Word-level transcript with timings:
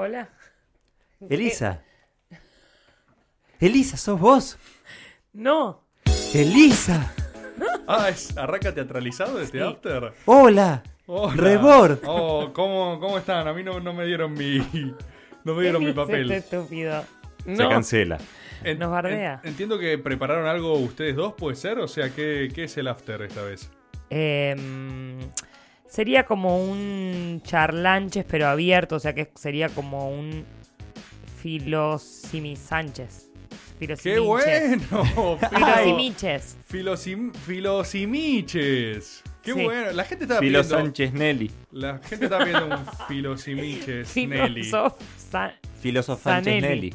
Hola. 0.00 0.28
Elisa. 1.28 1.82
Elisa, 3.58 3.96
¿sos 3.96 4.20
vos? 4.20 4.56
No. 5.32 5.82
Elisa. 6.32 7.12
Ah, 7.88 8.08
es 8.08 8.36
arranca 8.38 8.72
teatralizado 8.72 9.40
este 9.40 9.58
Sí. 9.58 9.64
after. 9.64 10.12
Hola. 10.26 10.84
Hola. 11.06 11.34
Rebord. 11.34 11.98
Oh, 12.06 12.52
¿cómo, 12.52 13.00
¿cómo 13.00 13.18
están? 13.18 13.48
A 13.48 13.52
mí 13.52 13.64
no, 13.64 13.80
no 13.80 13.92
me 13.92 14.04
dieron 14.06 14.34
mi. 14.34 14.58
No 15.44 15.54
me 15.54 15.62
dieron 15.62 15.82
mi 15.82 15.88
¿Qué 15.88 15.94
papel. 15.94 16.30
Este 16.30 16.56
estúpido. 16.58 17.02
Se 17.44 17.50
No. 17.50 17.68
cancela. 17.68 18.18
En- 18.62 18.78
Nos 18.78 18.90
bardea. 18.90 19.40
en- 19.42 19.48
entiendo 19.50 19.80
que 19.80 19.98
prepararon 19.98 20.46
algo 20.46 20.74
ustedes 20.74 21.16
dos, 21.16 21.34
¿puede 21.34 21.56
ser? 21.56 21.80
O 21.80 21.88
sea, 21.88 22.10
¿qué, 22.14 22.50
qué 22.54 22.64
es 22.64 22.76
el 22.76 22.86
after 22.86 23.22
esta 23.22 23.42
vez? 23.42 23.68
Em, 24.10 25.18
sería 25.88 26.24
como 26.24 26.62
un 26.64 27.40
charlanches, 27.44 28.24
pero 28.28 28.46
abierto. 28.48 28.96
O 28.96 29.00
sea 29.00 29.14
que 29.14 29.30
sería 29.34 29.68
como 29.68 30.10
un 30.10 30.44
Filosimi 31.42 32.56
Sánchez. 32.56 33.24
¡Qué 34.02 34.18
bueno! 34.18 35.38
Filosimiches. 35.50 36.56
Filosim, 36.66 37.32
filosimiches. 37.32 39.22
¡Qué 39.42 39.54
Sí. 39.54 39.62
bueno! 39.64 39.92
La 39.92 40.04
gente 40.04 40.24
está 40.24 40.40
Filo 40.40 40.60
viendo. 40.62 40.76
Sánchez 40.76 41.12
Nelly. 41.12 41.50
La 41.70 41.98
gente 41.98 42.24
está 42.24 42.42
viendo 42.44 42.66
un 42.66 42.84
filosimiches 43.06 44.16
Nelly. 44.16 44.64
Filosof 44.64 44.94
Sa- 45.30 45.54
Filósofo 45.80 46.22
Sánchez 46.24 46.54
Sanelli. 46.60 46.68
Nelly. 46.90 46.94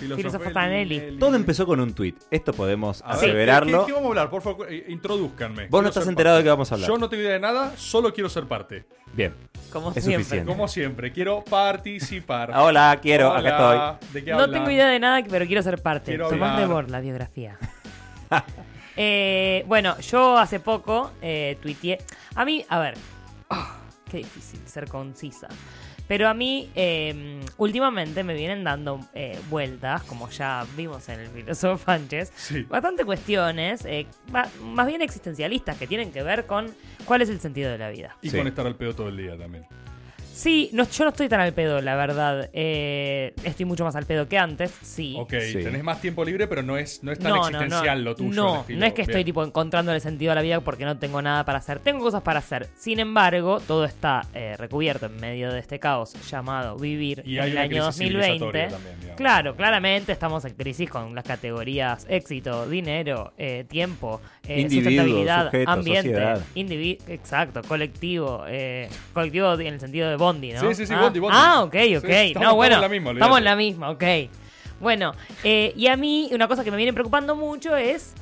Filósofo 0.00 0.50
Fanelli. 0.50 1.18
Todo 1.18 1.36
empezó 1.36 1.66
con 1.66 1.80
un 1.80 1.92
tuit. 1.94 2.16
Esto 2.30 2.52
podemos 2.52 3.02
A 3.02 3.08
ver, 3.08 3.16
aseverarlo. 3.16 3.80
¿qué, 3.84 3.86
qué 3.86 3.92
vamos 3.92 4.06
a 4.06 4.10
hablar? 4.10 4.30
Por 4.30 4.42
favor, 4.42 4.66
eh, 4.72 4.84
introduzcanme. 4.88 5.62
Vos 5.64 5.68
Quiero 5.70 5.82
no 5.82 5.88
estás 5.88 6.06
enterado 6.08 6.36
de 6.38 6.42
qué 6.42 6.48
vamos 6.48 6.70
a 6.72 6.74
hablar. 6.74 6.88
Yo 6.88 6.98
no 6.98 7.08
tengo 7.08 7.22
idea 7.22 7.32
de 7.34 7.40
nada, 7.40 7.72
solo 7.76 8.12
quiero 8.12 8.28
ser 8.28 8.46
parte. 8.46 8.84
Bien. 9.12 9.34
Como 9.72 9.88
Es 9.92 10.02
siempre. 10.04 10.24
suficiente. 10.24 10.50
Como 10.50 10.66
siempre, 10.68 11.12
quiero 11.12 11.44
participar. 11.44 12.52
Hola, 12.56 12.98
quiero, 13.02 13.30
Hola, 13.32 13.38
acá 13.40 13.98
estoy. 14.00 14.08
¿De 14.14 14.24
qué 14.24 14.30
No 14.32 14.50
tengo 14.50 14.70
idea 14.70 14.88
de 14.88 14.98
nada, 14.98 15.22
pero 15.28 15.46
quiero 15.46 15.62
ser 15.62 15.80
parte. 15.82 16.06
Quiero 16.12 16.28
Tomás 16.28 16.50
hablar. 16.52 16.68
Rebord, 16.68 16.90
la 16.90 17.00
biografía. 17.00 17.58
Eh, 18.96 19.64
bueno, 19.66 19.98
yo 20.00 20.36
hace 20.36 20.60
poco 20.60 21.12
eh, 21.22 21.56
tuiteé. 21.62 21.98
A 22.34 22.44
mí, 22.44 22.64
a 22.68 22.78
ver, 22.80 22.94
ah, 23.48 23.78
qué 24.10 24.18
difícil 24.18 24.60
ser 24.66 24.88
concisa. 24.88 25.48
Pero 26.10 26.28
a 26.28 26.34
mí, 26.34 26.68
eh, 26.74 27.38
últimamente 27.56 28.24
me 28.24 28.34
vienen 28.34 28.64
dando 28.64 28.98
eh, 29.14 29.38
vueltas, 29.48 30.02
como 30.02 30.28
ya 30.28 30.66
vimos 30.76 31.08
en 31.08 31.20
el 31.20 31.28
filósofo 31.28 31.84
Sánchez, 31.84 32.32
Sí. 32.34 32.62
bastante 32.64 33.04
cuestiones, 33.04 33.84
eh, 33.84 34.08
más 34.60 34.88
bien 34.88 35.02
existencialistas, 35.02 35.78
que 35.78 35.86
tienen 35.86 36.10
que 36.10 36.24
ver 36.24 36.46
con 36.46 36.66
cuál 37.04 37.22
es 37.22 37.28
el 37.28 37.38
sentido 37.38 37.70
de 37.70 37.78
la 37.78 37.90
vida. 37.90 38.16
Y 38.22 38.30
Sí. 38.30 38.36
con 38.38 38.48
estar 38.48 38.66
al 38.66 38.74
pedo 38.74 38.92
todo 38.92 39.08
el 39.08 39.18
día 39.18 39.38
también. 39.38 39.66
Sí, 40.40 40.70
no, 40.72 40.88
yo 40.88 41.04
no 41.04 41.10
estoy 41.10 41.28
tan 41.28 41.40
al 41.40 41.52
pedo, 41.52 41.82
la 41.82 41.96
verdad. 41.96 42.48
Eh, 42.54 43.34
estoy 43.44 43.66
mucho 43.66 43.84
más 43.84 43.94
al 43.94 44.06
pedo 44.06 44.26
que 44.26 44.38
antes, 44.38 44.70
sí. 44.80 45.14
Ok, 45.18 45.34
Sí. 45.52 45.62
tenés 45.62 45.84
más 45.84 46.00
tiempo 46.00 46.24
libre, 46.24 46.46
pero 46.46 46.62
no 46.62 46.78
es, 46.78 47.04
no 47.04 47.12
es 47.12 47.18
tan 47.18 47.36
existencial 47.36 48.02
lo 48.02 48.14
tuyo. 48.14 48.30
No, 48.32 48.54
el 48.54 48.60
estilo. 48.60 48.80
no 48.80 48.86
es 48.86 48.94
que 48.94 49.02
estoy 49.02 49.16
Bien. 49.16 49.26
tipo 49.26 49.44
encontrando 49.44 49.92
el 49.92 50.00
sentido 50.00 50.30
de 50.30 50.36
la 50.36 50.40
vida 50.42 50.60
porque 50.60 50.86
no 50.86 50.96
tengo 50.98 51.20
nada 51.20 51.44
para 51.44 51.58
hacer. 51.58 51.80
Tengo 51.80 52.00
cosas 52.00 52.22
para 52.22 52.38
hacer. 52.38 52.68
Sin 52.74 53.00
embargo, 53.00 53.60
todo 53.60 53.84
está 53.84 54.22
eh, 54.32 54.54
recubierto 54.56 55.06
en 55.06 55.16
medio 55.16 55.52
de 55.52 55.58
este 55.60 55.78
caos 55.78 56.14
llamado 56.30 56.76
vivir 56.78 57.22
Y 57.26 57.36
en 57.36 57.42
hay 57.42 57.48
el 57.50 57.52
una 57.56 57.60
año 57.62 57.68
crisis 57.70 57.84
2020. 57.84 58.22
civilizatoria 58.32 58.68
también, 58.68 58.94
digamos. 59.00 59.16
Claro, 59.18 59.56
claramente 59.56 60.12
estamos 60.12 60.44
en 60.46 60.54
crisis 60.54 60.88
con 60.88 61.14
las 61.14 61.24
categorías 61.24 62.06
éxito, 62.08 62.66
dinero, 62.66 63.34
eh, 63.36 63.66
tiempo, 63.68 64.22
eh, 64.48 64.62
Individuo, 64.62 64.84
sustentabilidad, 64.90 65.44
sujeto, 65.50 65.70
ambiente, 65.70 66.02
sociedad. 66.14 66.40
indivi- 66.54 66.98
exacto, 67.08 67.60
colectivo, 67.68 68.44
eh, 68.48 68.88
colectivo 69.12 69.52
en 69.60 69.66
el 69.74 69.80
sentido 69.80 70.08
de 70.08 70.16
Bondi, 70.32 70.52
¿no? 70.52 70.60
Sí, 70.60 70.74
sí, 70.74 70.86
sí, 70.86 70.92
ah, 70.96 71.00
Bondi, 71.02 71.18
Bondi. 71.18 71.36
Ah, 71.40 71.62
ok, 71.62 71.72
Sí, 71.74 71.96
ok. 71.96 72.04
estamos- 72.04 72.48
no, 72.48 72.54
bueno, 72.56 72.74
estamos 72.76 72.76
en 72.76 72.80
la 72.82 72.88
misma, 72.88 73.10
estamos 73.12 73.38
en 73.38 73.44
la 73.44 73.56
misma, 73.56 73.90
ok. 73.90 74.04
Bueno, 74.80 75.12
eh, 75.44 75.72
y 75.76 75.88
a 75.88 75.96
mí 75.96 76.30
una 76.32 76.48
cosa 76.48 76.64
que 76.64 76.70
me 76.70 76.76
viene 76.76 76.92
preocupando 76.92 77.34
mucho 77.36 77.76
es 77.76 78.14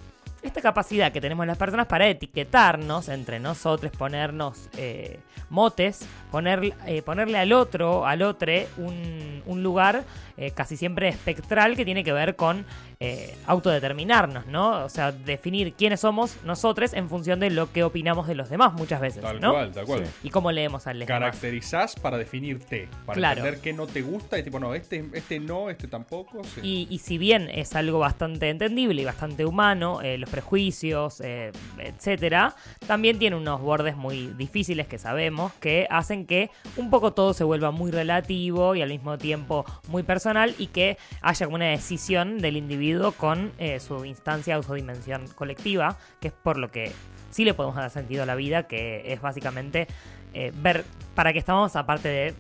esta 0.43 0.61
capacidad 0.61 1.13
que 1.13 1.21
tenemos 1.21 1.47
las 1.47 1.59
personas 1.59 1.87
para 1.87 2.07
etiquetarnos 2.09 3.09
entre 3.09 3.39
nosotros, 3.41 3.93
ponernos 3.97 4.69
eh, 4.77 5.19
motes, 5.51 6.07
poner, 6.31 6.75
eh, 6.87 7.03
ponerle 7.03 7.39
al 7.39 7.53
otro, 7.53 8.07
al 8.07 8.23
otro, 8.23 8.53
un, 8.77 9.43
un 9.47 9.63
lugar 9.63 10.05
eh, 10.37 10.51
casi 10.53 10.77
siempre 10.77 11.09
espectral 11.09 11.75
que 11.77 11.85
tiene 11.85 12.05
que 12.05 12.13
ver 12.13 12.37
con 12.37 12.65
eh, 13.01 13.37
autodeterminarnos, 13.47 14.47
¿no? 14.47 14.85
O 14.85 14.89
sea, 14.89 15.13
definir 15.13 15.73
quiénes 15.75 16.01
somos 16.01 16.37
nosotros 16.45 16.93
en 16.95 17.09
función 17.09 17.39
de 17.39 17.51
lo 17.51 17.71
que 17.73 17.85
opinamos 17.85 18.27
de 18.27 18.35
los 18.35 18.51
demás 18.51 18.73
muchas 18.73 19.01
veces, 19.01 19.23
Tal 19.23 19.41
¿no? 19.41 19.53
cual, 19.53 19.71
tal 19.73 19.85
cual. 19.87 20.05
Y 20.25 20.31
cómo 20.31 20.51
leemos 20.51 20.87
al 20.87 20.99
demás. 20.99 21.09
Caracterizás 21.09 21.95
para 21.95 22.19
definirte, 22.19 22.89
para 23.07 23.17
Claro. 23.17 23.39
entender 23.41 23.61
qué 23.63 23.73
no 23.73 23.87
te 23.87 24.03
gusta 24.03 24.39
y 24.39 24.43
tipo, 24.43 24.59
no, 24.59 24.75
este, 24.75 25.09
este 25.13 25.39
no, 25.39 25.71
este 25.71 25.87
tampoco. 25.87 26.43
sí. 26.43 26.61
Y, 26.63 26.89
y 26.91 26.99
si 26.99 27.19
bien 27.19 27.49
es 27.53 27.77
algo 27.77 27.99
bastante 28.01 28.51
entendible 28.51 29.01
y 29.03 29.05
bastante 29.05 29.45
humano, 29.45 30.01
eh, 30.03 30.19
los 30.19 30.29
prejuicios, 30.29 31.21
eh, 31.21 31.53
etcétera, 31.79 32.57
también 32.87 33.19
tiene 33.19 33.37
unos 33.37 33.61
bordes 33.61 33.97
muy 33.97 34.27
difíciles 34.37 34.89
que 34.89 34.99
sabemos 34.99 35.53
que 35.61 35.87
hacen 35.91 36.27
que 36.27 36.51
un 36.77 36.91
poco 36.91 37.13
todo 37.13 37.33
se 37.33 37.45
vuelva 37.45 37.71
muy 37.71 37.91
relativo 37.93 38.75
y 38.75 38.83
al 38.83 38.89
mismo 38.89 39.19
tiempo 39.19 39.65
muy 39.89 40.03
personal 40.03 40.55
y 40.59 40.67
que 40.67 40.99
haya 41.21 41.47
como 41.47 41.55
una 41.57 41.67
decisión 41.67 42.39
del 42.39 42.57
individuo 42.57 42.88
con 43.17 43.53
eh, 43.59 43.81
su 43.81 44.05
instancia 44.05 44.59
o 44.59 44.63
su 44.63 44.75
dimensión 44.75 45.27
colectiva, 45.35 45.97
que 46.21 46.29
es 46.29 46.35
por 46.35 46.57
lo 46.57 46.71
que 46.71 46.93
sí 47.31 47.45
le 47.45 47.55
podemos 47.55 47.77
dar 47.77 47.91
sentido 47.91 48.23
a 48.23 48.27
la 48.27 48.35
vida, 48.35 48.67
que 48.67 49.13
es 49.13 49.21
básicamente 49.21 49.87
eh, 50.35 50.53
ver 50.55 50.85
para 51.15 51.33
qué 51.33 51.39
estamos 51.39 51.77
aparte 51.77 52.09
de 52.09 52.35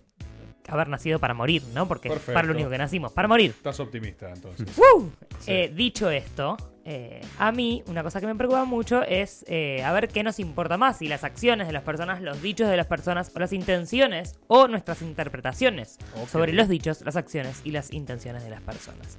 haber 0.68 0.88
nacido 0.88 1.18
para 1.18 1.34
morir, 1.34 1.62
¿no? 1.74 1.88
Porque 1.88 2.08
es 2.08 2.20
para 2.20 2.42
lo 2.42 2.52
único 2.52 2.70
que 2.70 2.78
nacimos, 2.78 3.12
para 3.12 3.26
morir. 3.26 3.50
Estás 3.50 3.80
optimista, 3.80 4.30
entonces. 4.30 4.68
¡Woo! 4.76 5.10
Sí. 5.40 5.52
Eh, 5.52 5.72
dicho 5.74 6.10
esto, 6.10 6.56
eh, 6.84 7.20
a 7.38 7.50
mí 7.52 7.82
una 7.86 8.02
cosa 8.02 8.20
que 8.20 8.26
me 8.26 8.34
preocupa 8.34 8.64
mucho 8.64 9.02
es 9.02 9.44
eh, 9.48 9.82
a 9.82 9.92
ver 9.92 10.08
qué 10.08 10.22
nos 10.22 10.38
importa 10.38 10.76
más, 10.76 10.98
si 10.98 11.08
las 11.08 11.24
acciones 11.24 11.66
de 11.66 11.72
las 11.72 11.82
personas, 11.82 12.20
los 12.20 12.40
dichos 12.42 12.68
de 12.68 12.76
las 12.76 12.86
personas, 12.86 13.32
o 13.34 13.38
las 13.38 13.52
intenciones 13.52 14.38
o 14.46 14.68
nuestras 14.68 15.02
interpretaciones 15.02 15.98
sobre 16.30 16.52
los 16.52 16.68
dichos, 16.68 17.02
las 17.02 17.16
acciones 17.16 17.62
y 17.64 17.70
las 17.70 17.92
intenciones 17.92 18.44
de 18.44 18.50
las 18.50 18.60
personas. 18.60 19.18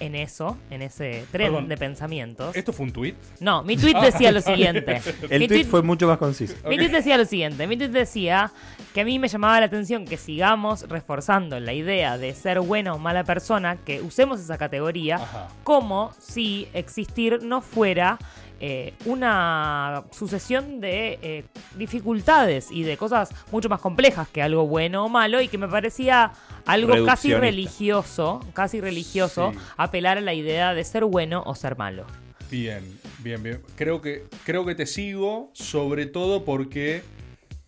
En 0.00 0.14
eso, 0.16 0.56
en 0.70 0.82
ese 0.82 1.24
tren 1.30 1.52
Perdón. 1.52 1.68
de 1.68 1.76
pensamientos. 1.76 2.56
¿Esto 2.56 2.72
fue 2.72 2.86
un 2.86 2.92
tweet? 2.92 3.14
No, 3.40 3.62
mi 3.62 3.76
tweet 3.76 3.94
decía 4.00 4.32
lo 4.32 4.40
siguiente. 4.40 5.00
El 5.30 5.40
Mi 5.40 5.48
tweet 5.48 5.60
tuit- 5.64 5.66
fue 5.66 5.82
mucho 5.82 6.08
más 6.08 6.18
conciso. 6.18 6.54
mi 6.68 6.76
tweet 6.76 6.88
decía 6.90 7.16
lo 7.16 7.24
siguiente, 7.24 7.66
mi 7.66 7.76
tweet 7.76 7.88
decía 7.90 8.52
que 8.92 9.02
a 9.02 9.04
mí 9.04 9.18
me 9.18 9.28
llamaba 9.28 9.60
la 9.60 9.66
atención 9.66 10.04
que 10.04 10.16
sigamos 10.16 10.88
reforzando 10.88 11.58
la 11.60 11.72
idea 11.72 12.18
de 12.18 12.34
ser 12.34 12.60
buena 12.60 12.92
o 12.94 12.98
mala 12.98 13.24
persona, 13.24 13.76
que 13.84 14.00
usemos 14.02 14.40
esa 14.40 14.58
categoría, 14.58 15.16
Ajá. 15.16 15.48
como 15.62 16.12
si 16.18 16.68
existir 16.74 17.42
no 17.42 17.60
fuera 17.60 18.18
eh, 18.66 18.94
una 19.04 20.04
sucesión 20.10 20.80
de 20.80 21.18
eh, 21.20 21.44
dificultades 21.76 22.70
y 22.70 22.82
de 22.82 22.96
cosas 22.96 23.28
mucho 23.52 23.68
más 23.68 23.78
complejas 23.78 24.26
que 24.28 24.40
algo 24.40 24.66
bueno 24.66 25.04
o 25.04 25.08
malo 25.10 25.42
y 25.42 25.48
que 25.48 25.58
me 25.58 25.68
parecía 25.68 26.32
algo 26.64 27.04
casi 27.04 27.34
religioso, 27.34 28.40
casi 28.54 28.80
religioso, 28.80 29.52
Sí. 29.52 29.58
apelar 29.76 30.16
a 30.16 30.22
la 30.22 30.32
idea 30.32 30.72
de 30.72 30.82
ser 30.82 31.04
bueno 31.04 31.42
o 31.44 31.54
ser 31.54 31.76
malo. 31.76 32.06
Bien, 32.50 32.82
bien, 33.18 33.42
bien. 33.42 33.60
Creo 33.76 34.00
que, 34.00 34.24
creo 34.46 34.64
que 34.64 34.74
te 34.74 34.86
sigo, 34.86 35.50
sobre 35.52 36.06
todo 36.06 36.46
porque 36.46 37.02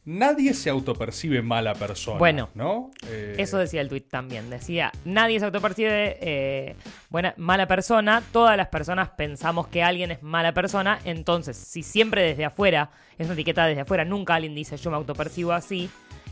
nadie 0.06 0.54
se 0.54 0.70
autopercibe 0.70 1.42
mala 1.42 1.74
persona. 1.74 2.18
Bueno, 2.18 2.48
¿no? 2.54 2.90
Eh, 3.08 3.34
Eso 3.38 3.58
decía 3.58 3.82
el 3.82 3.88
tweet 3.88 4.02
también. 4.02 4.48
Decía, 4.48 4.92
nadie 5.04 5.38
se 5.38 5.44
autopercibe 5.44 6.16
eh, 6.20 6.76
buena, 7.10 7.34
mala 7.36 7.66
persona. 7.66 8.22
Todas 8.32 8.56
las 8.56 8.68
personas 8.68 9.10
pensamos 9.10 9.66
que 9.66 9.82
alguien 9.82 10.12
es 10.12 10.22
mala 10.22 10.54
persona. 10.54 11.00
Entonces, 11.04 11.56
si 11.56 11.82
siempre 11.82 12.22
desde 12.22 12.44
afuera, 12.46 12.90
es 13.18 13.26
una 13.26 13.34
etiqueta 13.34 13.66
desde 13.66 13.82
afuera, 13.82 14.04
nunca 14.04 14.36
alguien 14.36 14.54
dice 14.54 14.76
yo 14.76 14.90
me 14.90 14.96
autopercibo 14.96 15.52
así. 15.52 15.90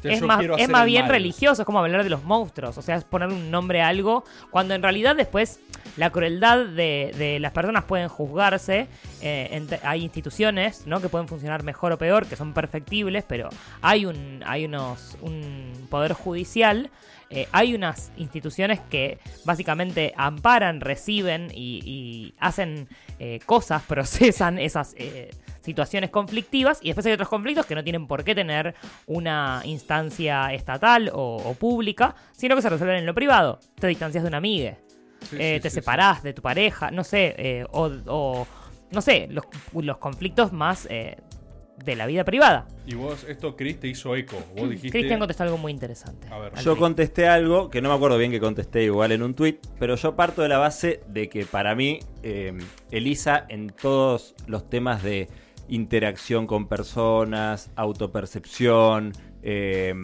Que 0.09 0.15
Es 0.15 0.21
yo 0.21 0.27
más, 0.27 0.45
es 0.59 0.69
más 0.69 0.87
bien 0.87 1.03
mal. 1.03 1.11
religioso, 1.11 1.63
es 1.63 1.67
como 1.67 1.79
hablar 1.79 2.05
de 2.05 2.11
los 2.11 2.25
monstruos, 2.25 2.77
o 2.79 2.83
sea, 2.83 2.97
es 2.97 3.05
poner 3.05 3.29
un 3.29 3.51
nombre 3.51 3.81
a 3.83 3.89
algo, 3.89 4.25
cuando 4.51 4.75
en 4.75 4.83
realidad 4.83 5.17
después 5.17 5.61
la 5.97 6.11
crueldad 6.11 6.67
de, 6.67 7.15
de 7.17 7.39
las 7.41 7.53
personas 7.53 7.85
pueden 7.85 8.09
juzgarse, 8.09 8.87
eh, 9.23 9.67
hay 9.83 10.03
instituciones 10.03 10.87
¿no? 10.87 11.01
que 11.01 11.09
pueden 11.09 11.27
funcionar 11.29 11.63
mejor 11.63 11.93
o 11.93 11.99
peor, 11.99 12.27
que 12.27 12.37
son 12.37 12.53
perfectibles, 12.53 13.25
pero 13.27 13.49
hay 13.81 14.07
un, 14.07 14.43
hay 14.47 14.67
unos, 14.67 15.17
un 15.23 15.73
poder 15.89 16.13
judicial, 16.13 16.91
eh, 17.31 17.49
hay 17.53 17.75
unas 17.75 18.13
instituciones 18.17 18.81
que 18.91 19.19
básicamente 19.45 20.13
amparan, 20.17 20.81
reciben 20.81 21.51
y, 21.53 21.81
y 21.85 22.35
hacen 22.39 22.89
eh, 23.19 23.41
cosas, 23.47 23.83
procesan 23.89 24.59
esas 24.59 24.95
eh, 24.99 25.31
situaciones 25.65 26.11
conflictivas 26.11 26.79
y 26.83 26.89
después 26.89 27.07
hay 27.07 27.13
otros 27.13 27.29
conflictos 27.29 27.67
que 27.67 27.75
no 27.75 27.83
tienen 27.83 28.07
por 28.07 28.23
qué 28.23 28.35
tener 28.35 28.75
una 29.07 29.63
instancia 29.65 30.53
estatal 30.53 31.11
o, 31.13 31.37
o 31.37 31.55
pública, 31.55 32.15
sino 32.33 32.55
que 32.55 32.63
se 32.63 32.69
resuelven 32.69 32.99
en 32.99 33.07
lo 33.07 33.15
privado. 33.15 33.59
Te 33.77 33.87
distancias 33.87 34.23
de 34.23 34.29
una 34.29 34.39
amiga, 34.39 34.77
Sí, 35.23 35.37
eh, 35.41 35.55
sí, 35.57 35.63
te 35.63 35.71
sí, 35.71 35.77
separás 35.77 36.23
de 36.23 36.35
tu 36.35 36.43
pareja, 36.43 36.91
no 36.91 37.03
sé, 37.03 37.35
eh, 37.39 37.65
o, 37.73 37.91
o, 38.07 38.47
no 38.93 39.01
sé, 39.01 39.27
los, 39.31 39.45
los 39.73 39.97
conflictos 39.97 40.53
más 40.53 40.87
eh, 40.91 41.17
de 41.83 41.97
la 41.97 42.07
vida 42.07 42.25
privada. 42.25 42.67
Y 42.87 42.95
vos, 42.95 43.25
esto, 43.25 43.57
Chris, 43.57 43.81
te 43.81 43.89
hizo 43.89 44.15
eco. 44.15 44.37
Vos 44.57 44.69
dijiste. 44.69 44.91
Cristian 44.91 45.19
contestó 45.19 45.45
algo 45.45 45.59
muy 45.59 45.73
interesante. 45.73 46.29
A 46.31 46.39
ver. 46.39 46.55
Yo 46.57 46.75
fin. 46.75 46.81
contesté 46.81 47.27
algo 47.27 47.71
que 47.71 47.81
no 47.81 47.89
me 47.89 47.95
acuerdo 47.95 48.19
bien 48.19 48.31
que 48.31 48.41
contesté 48.41 48.85
igual 48.85 49.13
en 49.13 49.23
un 49.23 49.35
tweet, 49.35 49.59
pero 49.79 49.97
yo 49.97 50.15
parto 50.15 50.43
de 50.43 50.49
la 50.49 50.59
base 50.59 51.01
de 51.09 51.29
que 51.29 51.47
para 51.47 51.75
mí 51.75 52.01
eh, 52.23 52.57
Elisa 52.91 53.47
en 53.49 53.69
todos 53.71 54.35
los 54.47 54.69
temas 54.69 55.03
de 55.03 55.29
interacción 55.69 56.47
con 56.47 56.67
personas, 56.67 57.71
autopercepción, 57.77 59.13
eh, 59.43 59.95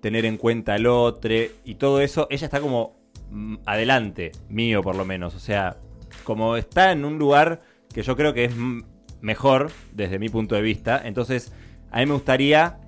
tener 0.00 0.24
en 0.24 0.36
cuenta 0.36 0.74
al 0.74 0.86
otro 0.86 1.34
y 1.64 1.74
todo 1.74 2.00
eso, 2.00 2.26
ella 2.30 2.46
está 2.46 2.60
como 2.60 2.96
mm, 3.30 3.56
adelante, 3.66 4.32
mío 4.48 4.82
por 4.82 4.96
lo 4.96 5.04
menos, 5.04 5.34
o 5.34 5.40
sea, 5.40 5.76
como 6.24 6.56
está 6.56 6.92
en 6.92 7.04
un 7.04 7.18
lugar 7.18 7.62
que 7.92 8.02
yo 8.02 8.16
creo 8.16 8.32
que 8.32 8.44
es 8.44 8.56
mm, 8.56 8.82
mejor 9.20 9.70
desde 9.92 10.18
mi 10.18 10.28
punto 10.28 10.54
de 10.54 10.62
vista, 10.62 11.00
entonces 11.04 11.52
a 11.90 11.98
mí 11.98 12.06
me 12.06 12.14
gustaría 12.14 12.78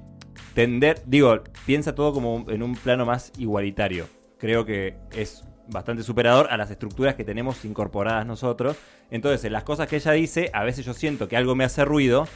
tender, 0.54 1.02
digo, 1.06 1.42
piensa 1.66 1.94
todo 1.94 2.12
como 2.12 2.44
en 2.48 2.62
un 2.62 2.74
plano 2.74 3.06
más 3.06 3.32
igualitario. 3.38 4.06
Creo 4.38 4.64
que 4.64 4.96
es 5.12 5.44
bastante 5.68 6.02
superador 6.02 6.48
a 6.50 6.56
las 6.56 6.70
estructuras 6.70 7.14
que 7.14 7.24
tenemos 7.24 7.64
incorporadas 7.64 8.26
nosotros. 8.26 8.76
Entonces, 9.10 9.44
en 9.44 9.52
las 9.52 9.64
cosas 9.64 9.88
que 9.88 9.96
ella 9.96 10.12
dice, 10.12 10.50
a 10.52 10.64
veces 10.64 10.84
yo 10.84 10.94
siento 10.94 11.28
que 11.28 11.36
algo 11.36 11.54
me 11.54 11.64
hace 11.64 11.84
ruido, 11.84 12.26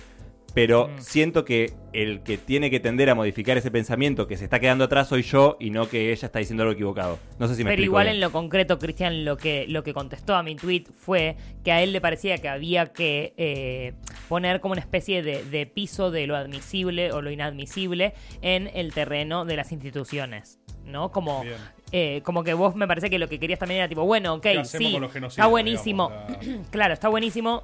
pero 0.54 0.88
Mm. 0.88 1.00
siento 1.00 1.44
que 1.44 1.74
el 1.92 2.22
que 2.22 2.38
tiene 2.38 2.70
que 2.70 2.80
tender 2.80 3.10
a 3.10 3.14
modificar 3.14 3.58
ese 3.58 3.70
pensamiento 3.70 4.26
que 4.26 4.38
se 4.38 4.44
está 4.44 4.58
quedando 4.58 4.84
atrás 4.84 5.08
soy 5.08 5.20
yo 5.22 5.58
y 5.60 5.68
no 5.68 5.86
que 5.86 6.12
ella 6.12 6.24
está 6.26 6.38
diciendo 6.38 6.62
algo 6.62 6.72
equivocado. 6.72 7.18
No 7.38 7.46
sé 7.46 7.56
si 7.56 7.64
me 7.64 7.70
Pero 7.70 7.82
igual 7.82 8.04
bien. 8.06 8.14
en 8.14 8.20
lo 8.22 8.32
concreto, 8.32 8.78
Cristian, 8.78 9.26
lo 9.26 9.36
que, 9.36 9.66
lo 9.68 9.82
que 9.82 9.92
contestó 9.92 10.34
a 10.34 10.42
mi 10.42 10.56
tweet 10.56 10.84
fue 10.94 11.36
que 11.62 11.72
a 11.72 11.82
él 11.82 11.92
le 11.92 12.00
parecía 12.00 12.38
que 12.38 12.48
había 12.48 12.86
que 12.86 13.34
eh, 13.36 13.92
poner 14.30 14.60
como 14.60 14.72
una 14.72 14.80
especie 14.80 15.22
de, 15.22 15.44
de 15.44 15.66
piso 15.66 16.10
de 16.10 16.26
lo 16.26 16.36
admisible 16.36 17.12
o 17.12 17.20
lo 17.20 17.30
inadmisible 17.30 18.14
en 18.40 18.70
el 18.72 18.94
terreno 18.94 19.44
de 19.44 19.56
las 19.56 19.72
instituciones. 19.72 20.58
¿No? 20.86 21.10
Como, 21.10 21.42
Bien. 21.42 21.56
Eh, 21.92 22.20
como 22.24 22.42
que 22.44 22.54
vos 22.54 22.74
me 22.74 22.86
parece 22.86 23.08
que 23.10 23.18
lo 23.18 23.28
que 23.28 23.38
querías 23.38 23.58
también 23.58 23.78
era 23.80 23.88
tipo, 23.88 24.04
bueno, 24.04 24.34
ok, 24.34 24.42
¿Qué 24.42 24.58
hacemos 24.58 25.12
sí, 25.12 25.18
está 25.26 25.46
buenísimo. 25.46 26.10
digamos? 26.28 26.46
La- 26.46 26.62
Claro, 26.70 26.94
está 26.94 27.08
buenísimo 27.08 27.62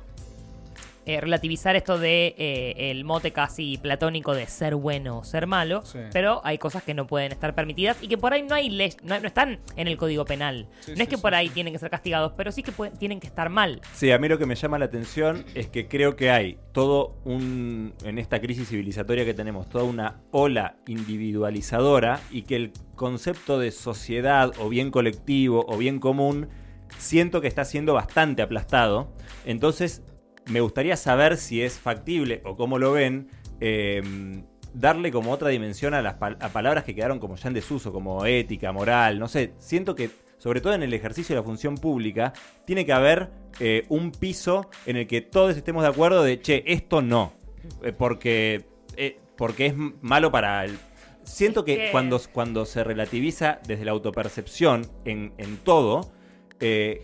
eh, 1.06 1.20
relativizar 1.20 1.75
esto 1.76 1.99
de 1.99 2.34
eh, 2.38 2.90
el 2.90 3.04
mote 3.04 3.32
casi 3.32 3.78
platónico 3.78 4.34
de 4.34 4.46
ser 4.46 4.75
bueno 4.76 5.19
o 5.19 5.25
ser 5.25 5.46
malo, 5.46 5.82
Sí. 5.84 5.99
pero 6.12 6.40
hay 6.44 6.58
cosas 6.58 6.82
que 6.82 6.94
no 6.94 7.06
pueden 7.06 7.32
estar 7.32 7.54
permitidas 7.54 7.96
y 8.02 8.08
que 8.08 8.16
por 8.19 8.32
ahí 8.32 8.43
no 8.43 8.54
hay 8.54 8.70
ley, 8.70 8.93
no, 9.02 9.19
no 9.19 9.26
están 9.26 9.58
en 9.76 9.88
el 9.88 9.96
código 9.96 10.25
penal. 10.25 10.69
Sí, 10.81 10.93
no 10.93 10.96
sí, 10.96 11.02
es 11.02 11.08
que 11.08 11.16
sí, 11.16 11.22
por 11.22 11.34
ahí 11.34 11.49
sí. 11.49 11.54
tienen 11.54 11.72
que 11.72 11.78
ser 11.78 11.90
castigados, 11.90 12.32
pero 12.37 12.52
sí 12.52 12.62
que 12.62 12.72
pueden- 12.72 12.96
tienen 12.96 13.19
que 13.20 13.26
estar 13.26 13.49
mal. 13.49 13.81
Sí, 13.94 14.10
a 14.12 14.19
mí 14.19 14.28
lo 14.28 14.38
que 14.38 14.46
me 14.46 14.54
llama 14.54 14.78
la 14.78 14.84
atención 14.87 15.44
es 15.54 15.66
que 15.69 15.88
creo 15.88 16.14
que 16.16 16.31
hay 16.31 16.58
todo 16.72 17.16
un, 17.25 17.94
en 18.04 18.19
esta 18.19 18.40
crisis 18.40 18.69
civilizatoria 18.69 19.25
que 19.25 19.34
tenemos, 19.34 19.69
toda 19.69 19.84
una 19.84 20.20
ola 20.31 20.76
individualizadora 20.87 22.20
y 22.31 22.43
que 22.43 22.56
el 22.56 22.72
concepto 22.94 23.58
de 23.58 23.70
sociedad 23.70 24.52
o 24.60 24.69
bien 24.69 24.90
colectivo 24.90 25.64
o 25.66 25.76
bien 25.78 25.99
común 25.99 26.49
siento 26.99 27.40
que 27.40 27.49
está 27.49 27.64
siendo 27.64 27.94
bastante 27.94 28.43
aplastado. 28.43 29.12
Entonces, 29.44 30.02
me 30.46 30.60
gustaría 30.60 30.96
saber 30.96 31.36
si 31.36 31.62
es 31.62 31.78
factible 31.78 32.40
o 32.44 32.56
cómo 32.56 32.78
lo 32.78 32.92
ven. 32.92 33.28
eh, 33.60 34.02
darle 34.74 35.12
como 35.12 35.30
otra 35.32 35.50
dimensión 35.50 35.92
a 35.92 36.00
las 36.00 36.14
pal- 36.14 36.38
a 36.40 36.48
palabras 36.48 36.82
que 36.84 36.94
quedaron 36.94 37.18
como 37.18 37.36
ya 37.36 37.48
en 37.48 37.54
desuso, 37.54 37.92
como 37.92 38.24
ética, 38.24 38.72
moral, 38.72 39.18
no 39.18 39.28
sé, 39.28 39.52
siento 39.58 39.94
que 39.94 40.08
sobre 40.38 40.60
todo 40.62 40.72
en 40.72 40.82
el 40.82 40.94
ejercicio 40.94 41.34
de 41.36 41.40
la 41.42 41.44
función 41.44 41.76
pública, 41.76 42.32
tiene 42.66 42.84
que 42.86 42.92
haber 42.92 43.30
eh, 43.60 43.84
un 43.90 44.10
piso 44.10 44.68
en 44.86 44.96
el 44.96 45.06
que 45.06 45.20
todos 45.20 45.56
estemos 45.56 45.82
de 45.82 45.90
acuerdo 45.90 46.24
de, 46.24 46.40
che, 46.40 46.64
esto 46.66 47.02
no, 47.02 47.34
eh, 47.84 47.92
porque, 47.92 48.64
eh, 48.96 49.18
porque 49.36 49.66
es 49.66 49.74
malo 50.00 50.32
para 50.32 50.64
el... 50.64 50.76
Siento 51.22 51.60
Es 51.60 51.66
que, 51.66 51.76
que- 51.76 51.90
Cuando, 51.92 52.20
cuando 52.32 52.64
se 52.64 52.82
relativiza 52.82 53.60
desde 53.68 53.84
la 53.84 53.92
autopercepción 53.92 54.86
en, 55.04 55.34
en 55.36 55.58
todo, 55.58 56.10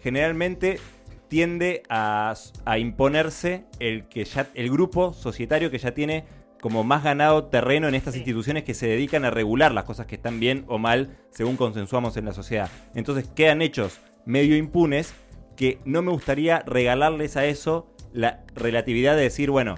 generalmente 0.03 0.81
tiende 1.29 1.83
a, 1.89 2.35
a 2.65 2.79
imponerse 2.79 3.65
el 3.81 4.09
que 4.09 4.25
ya 4.25 4.49
el 4.55 4.71
grupo 4.71 5.13
societario 5.13 5.71
que 5.71 5.79
ya 5.79 5.93
tiene 5.93 6.25
como 6.61 6.83
más 6.85 7.05
ganado 7.05 7.45
terreno 7.45 7.87
en 7.89 7.95
estas 7.95 8.15
Sí. 8.15 8.21
instituciones 8.21 8.65
que 8.65 8.75
se 8.75 8.89
dedican 8.89 9.25
a 9.25 9.31
regular 9.31 9.73
las 9.73 9.85
cosas 9.85 10.07
que 10.07 10.17
están 10.17 10.41
bien 10.41 10.65
o 10.69 10.79
mal 10.79 11.17
según 11.31 11.57
consensuamos 11.57 12.17
en 12.17 12.25
la 12.25 12.33
sociedad. 12.33 12.69
Entonces 12.95 13.29
quedan 13.35 13.63
hechos 13.63 14.01
medio 14.25 14.57
impunes 14.57 15.15
que 15.57 15.79
no 15.85 16.03
me 16.03 16.11
gustaría 16.11 16.61
regalarles 16.67 17.37
a 17.37 17.45
eso 17.45 17.93
la 18.13 18.43
relatividad 18.55 19.15
de 19.17 19.23
decir, 19.23 19.51
bueno, 19.51 19.77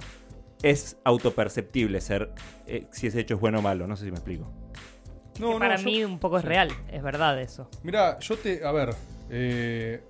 es 0.63 0.97
autoperceptible 1.03 2.01
ser 2.01 2.31
eh, 2.67 2.85
si 2.91 3.07
ese 3.07 3.19
hecho 3.19 3.35
es 3.35 3.39
bueno 3.41 3.59
o 3.59 3.61
malo. 3.61 3.87
No 3.87 3.95
sé 3.95 4.05
si 4.05 4.11
me 4.11 4.17
explico. 4.17 4.51
No, 5.39 5.47
que 5.47 5.53
no, 5.53 5.59
para 5.59 5.75
yo- 5.77 5.85
mí 5.85 6.03
un 6.03 6.19
poco 6.19 6.37
es 6.39 6.45
real, 6.45 6.69
es 6.91 7.01
verdad 7.03 7.39
eso. 7.41 7.69
Mira, 7.83 8.19
yo 8.19 8.37
te. 8.37 8.63
A 8.65 8.71
ver. 8.71 8.89
eh, 9.29 10.03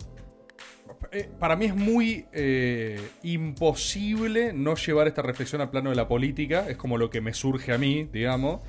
eh, 1.11 1.29
para 1.39 1.55
mí 1.55 1.65
es 1.65 1.75
muy 1.75 2.25
eh, 2.31 3.01
imposible 3.23 4.53
no 4.53 4.75
llevar 4.75 5.07
esta 5.07 5.21
reflexión 5.21 5.61
al 5.61 5.69
plano 5.69 5.89
de 5.89 5.95
la 5.95 6.07
política. 6.07 6.69
Es 6.69 6.77
como 6.77 6.97
lo 6.97 7.09
que 7.09 7.21
me 7.21 7.33
surge 7.33 7.73
a 7.73 7.77
mí, 7.77 8.07
digamos. 8.11 8.61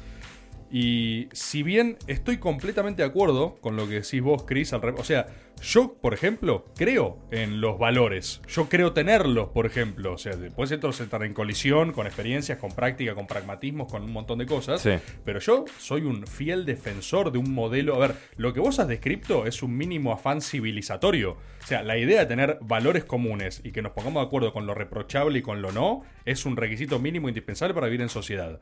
Y 0.71 1.29
si 1.33 1.63
bien 1.63 1.99
estoy 2.07 2.39
completamente 2.39 3.03
de 3.03 3.09
acuerdo 3.09 3.57
con 3.61 3.77
lo 3.77 3.87
que 3.87 3.97
decís 3.97 4.23
vos, 4.23 4.45
Chris, 4.45 4.73
al 4.73 4.83
o 4.97 5.05
sea, 5.05 5.27
yo, 5.63 5.95
por 5.95 6.13
ejemplo, 6.13 6.67
creo 6.77 7.19
en 7.31 7.61
los 7.61 7.79
valores. 7.79 8.43
Yo 8.49 8.69
creo 8.69 8.93
tenerlos, 8.93 9.51
por 9.51 9.65
ejemplo. 9.65 10.15
O 10.15 10.19
sea, 10.19 10.35
después 10.35 10.71
estos 10.73 11.01
estar 11.01 11.23
en 11.23 11.35
colisión 11.35 11.93
con 11.93 12.07
experiencias, 12.07 12.59
con 12.59 12.73
práctica, 12.73 13.15
con 13.15 13.27
pragmatismos, 13.27 13.91
con 13.91 14.03
un 14.03 14.13
montón 14.13 14.39
de 14.39 14.47
cosas. 14.47 14.83
Sí. 14.83 14.91
Pero 15.25 15.39
yo 15.39 15.65
soy 15.79 16.03
un 16.03 16.27
fiel 16.27 16.67
defensor 16.67 17.31
de 17.31 17.39
un 17.39 17.55
modelo. 17.55 17.95
A 17.95 17.99
ver, 17.99 18.17
lo 18.37 18.53
que 18.53 18.61
vos 18.61 18.81
has 18.81 18.89
descrito 18.89 19.47
es 19.47 19.63
un 19.63 19.77
mínimo 19.77 20.13
afán 20.13 20.41
civilizatorio. 20.41 21.33
O 21.63 21.67
sea, 21.67 21.83
la 21.83 21.97
idea 21.97 22.21
de 22.21 22.27
tener 22.27 22.59
valores 22.61 23.05
comunes 23.05 23.61
y 23.63 23.71
que 23.71 23.83
nos 23.83 23.93
pongamos 23.93 24.23
de 24.23 24.27
acuerdo 24.27 24.53
con 24.53 24.67
lo 24.67 24.75
reprochable 24.75 25.39
y 25.39 25.43
con 25.43 25.63
lo 25.63 25.71
no 25.71 26.03
es 26.25 26.45
un 26.45 26.57
requisito 26.57 26.99
mínimo 26.99 27.29
indispensable 27.29 27.73
para 27.73 27.87
vivir 27.87 28.03
en 28.03 28.09
sociedad. 28.09 28.61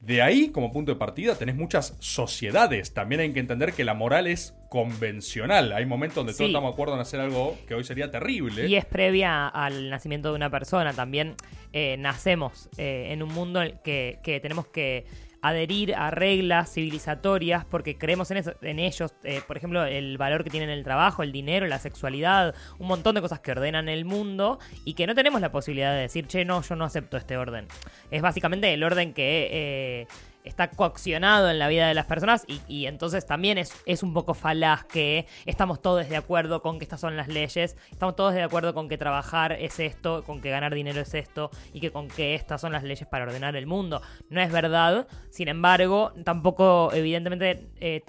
De 0.00 0.20
ahí, 0.20 0.50
como 0.50 0.70
punto 0.70 0.92
de 0.92 0.98
partida, 0.98 1.34
tenés 1.34 1.56
muchas 1.56 1.96
sociedades. 2.00 2.92
También 2.92 3.22
hay 3.22 3.32
que 3.32 3.40
entender 3.40 3.72
que 3.72 3.84
la 3.84 3.94
moral 3.94 4.26
es 4.26 4.54
convencional. 4.68 5.72
Hay 5.72 5.86
momentos 5.86 6.16
donde 6.16 6.34
todos 6.34 6.48
estamos 6.48 6.70
de 6.70 6.74
acuerdo 6.74 6.94
en 6.94 7.00
hacer 7.00 7.20
algo 7.20 7.56
que 7.66 7.74
hoy 7.74 7.84
sería 7.84 8.10
terrible. 8.10 8.66
Y 8.66 8.74
es 8.74 8.84
previa 8.84 9.48
al 9.48 9.88
nacimiento 9.88 10.28
de 10.28 10.34
una 10.34 10.50
persona. 10.50 10.92
También 10.92 11.36
eh, 11.72 11.96
nacemos 11.98 12.68
eh, 12.76 13.08
en 13.12 13.22
un 13.22 13.32
mundo 13.32 13.60
que, 13.82 14.18
que 14.22 14.40
tenemos 14.40 14.66
que 14.66 15.06
adherir 15.48 15.94
a 15.94 16.10
reglas 16.10 16.72
civilizatorias 16.72 17.64
porque 17.64 17.98
creemos 17.98 18.30
en, 18.30 18.38
eso- 18.38 18.54
en 18.62 18.78
ellos. 18.78 19.14
Eh, 19.24 19.40
por 19.46 19.56
ejemplo, 19.56 19.84
el 19.84 20.16
valor 20.18 20.42
que 20.44 20.50
tienen 20.50 20.70
el 20.70 20.84
trabajo, 20.84 21.22
el 21.22 21.32
dinero, 21.32 21.66
la 21.66 21.78
sexualidad, 21.78 22.54
un 22.78 22.88
montón 22.88 23.14
de 23.14 23.20
cosas 23.20 23.40
que 23.40 23.50
ordenan 23.52 23.88
el 23.88 24.04
mundo 24.04 24.58
y 24.84 24.94
que 24.94 25.06
no 25.06 25.14
tenemos 25.14 25.40
la 25.40 25.52
posibilidad 25.52 25.92
de 25.92 26.00
decir, 26.00 26.26
che, 26.26 26.44
no, 26.44 26.62
yo 26.62 26.76
no 26.76 26.84
acepto 26.84 27.16
este 27.16 27.36
orden. 27.36 27.66
Es 28.10 28.22
básicamente 28.22 28.72
el 28.72 28.82
orden 28.82 29.12
que... 29.12 29.48
eh, 29.52 30.06
está 30.44 30.70
coaccionado 30.70 31.50
en 31.50 31.58
la 31.58 31.68
vida 31.68 31.88
de 31.88 31.94
las 31.94 32.06
personas 32.06 32.44
y, 32.68 32.86
entonces 32.86 33.26
también 33.26 33.58
es, 33.58 33.72
es 33.86 34.02
un 34.02 34.12
poco 34.12 34.34
falaz 34.34 34.84
que 34.84 35.26
estamos 35.46 35.80
todos 35.80 36.08
de 36.08 36.16
acuerdo 36.16 36.62
con 36.62 36.78
que 36.78 36.84
estas 36.84 37.00
son 37.00 37.16
las 37.16 37.28
leyes, 37.28 37.76
estamos 37.90 38.14
todos 38.14 38.34
de 38.34 38.42
acuerdo 38.42 38.74
con 38.74 38.88
que 38.88 38.98
trabajar 38.98 39.52
es 39.52 39.80
esto, 39.80 40.22
con 40.24 40.40
que 40.40 40.50
ganar 40.50 40.74
dinero 40.74 41.00
es 41.00 41.14
esto 41.14 41.50
y 41.72 41.80
que 41.80 41.90
con 41.90 42.08
que 42.08 42.34
estas 42.34 42.60
son 42.60 42.72
las 42.72 42.84
leyes 42.84 43.08
para 43.08 43.24
ordenar 43.24 43.56
el 43.56 43.66
mundo. 43.66 44.02
No 44.28 44.40
es 44.40 44.52
verdad, 44.52 45.08
sin 45.30 45.48
embargo, 45.48 46.12
tampoco 46.24 46.90
evidentemente... 46.92 47.68
eh, 47.80 48.02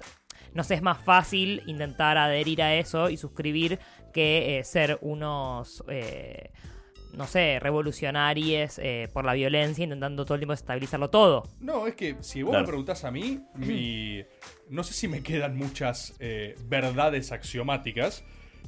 nos 0.54 0.70
es 0.70 0.80
más 0.80 0.98
fácil 0.98 1.62
intentar 1.66 2.16
adherir 2.16 2.62
a 2.62 2.74
eso 2.74 3.10
y 3.10 3.18
suscribir 3.18 3.78
que 4.12 4.58
eh, 4.58 4.64
ser 4.64 4.98
unos... 5.02 5.84
eh, 5.88 6.50
no 7.14 7.26
sé, 7.26 7.58
revolucionarios 7.60 8.78
eh, 8.78 9.08
por 9.12 9.24
la 9.24 9.32
violencia, 9.34 9.84
intentando 9.84 10.24
todo 10.24 10.34
el 10.34 10.40
tiempo 10.40 10.52
estabilizarlo 10.52 11.10
todo. 11.10 11.44
No, 11.60 11.86
es 11.86 11.94
que 11.94 12.16
si 12.20 12.42
vos 12.42 12.50
Claro. 12.50 12.64
me 12.64 12.68
preguntás 12.68 13.04
a 13.04 13.10
mí, 13.10 13.40
mi... 13.54 14.22
no 14.68 14.82
sé 14.84 14.92
si 14.94 15.08
me 15.08 15.22
quedan 15.22 15.56
muchas 15.56 16.14
eh, 16.20 16.54
verdades 16.66 17.32
axiomáticas, 17.32 18.24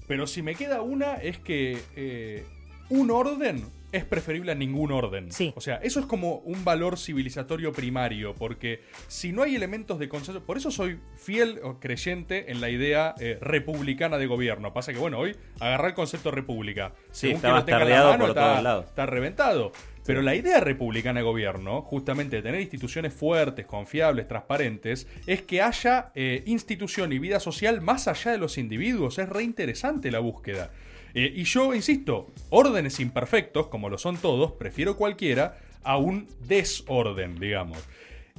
pero 0.07 0.27
si 0.27 0.43
me 0.43 0.55
queda 0.55 0.81
una 0.83 1.15
es 1.17 1.39
que 1.39 1.79
eh, 1.97 2.47
un 2.89 3.11
orden 3.11 3.65
es 3.91 4.05
preferible 4.05 4.53
a 4.53 4.55
ningún 4.55 4.93
orden. 4.93 5.33
Sí. 5.33 5.53
O 5.57 5.61
sea, 5.61 5.77
eso 5.77 5.99
es 6.01 6.07
como 6.07 6.37
un 6.41 6.65
valor 6.65 6.99
civilizatorio 6.99 7.73
primario, 7.73 8.35
porque 8.35 8.83
si 9.07 9.33
no 9.33 9.43
hay 9.43 9.55
elementos 9.57 9.99
de 9.99 10.09
consenso, 10.09 10.43
por 10.45 10.57
eso 10.59 10.71
soy 10.71 10.99
fiel 11.17 11.61
o 11.63 11.81
creyente 11.81 12.51
en 12.53 12.61
la 12.61 12.69
idea 12.69 13.15
eh, 13.19 13.39
republicana 13.41 14.19
de 14.19 14.27
gobierno. 14.27 14.73
Pasa 14.75 14.93
que, 14.93 14.99
bueno, 14.99 15.19
hoy 15.19 15.35
agarrar 15.61 15.89
el 15.89 15.95
concepto 15.95 16.31
república, 16.31 16.93
Sí, 17.11 17.29
según 17.29 17.37
está 17.37 17.49
lo 17.55 17.65
tenga 17.65 17.83
en 17.83 17.89
la 17.91 18.05
mano, 18.05 18.19
por 18.19 18.29
está- 18.31 18.51
todos 18.51 18.63
lados. 18.63 18.85
está 18.87 19.07
reventado. 19.07 19.73
Pero 20.05 20.23
la 20.23 20.35
idea 20.35 20.59
republicana 20.61 21.21
de 21.21 21.25
gobierno, 21.25 21.83
justamente 21.83 22.37
de 22.37 22.43
tener 22.43 22.61
instituciones 22.63 23.13
fuertes, 23.13 23.67
confiables, 23.67 24.27
transparentes, 24.27 25.07
es 25.27 25.43
que 25.43 25.61
haya 25.61 26.13
eh, 26.15 26.43
institución 26.47 27.13
y 27.13 27.19
vida 27.19 27.41
social 27.41 27.83
más 27.83 28.09
allá 28.09 28.33
de 28.33 28.39
los 28.39 28.57
individuos. 28.57 29.19
Es 29.19 29.29
re 29.29 29.43
interesante 29.43 30.11
la 30.11 30.21
búsqueda. 30.21 30.71
Eh, 31.15 31.33
y 31.37 31.45
yo, 31.45 31.75
insisto, 31.75 32.31
órdenes 32.51 33.01
imperfectos, 33.01 33.69
como 33.69 33.89
lo 33.89 33.99
son 33.99 34.17
todos, 34.17 34.53
prefiero 34.53 34.97
cualquiera, 34.97 35.59
a 35.83 35.97
un 35.97 36.29
desorden, 36.47 37.39
digamos. 37.39 37.79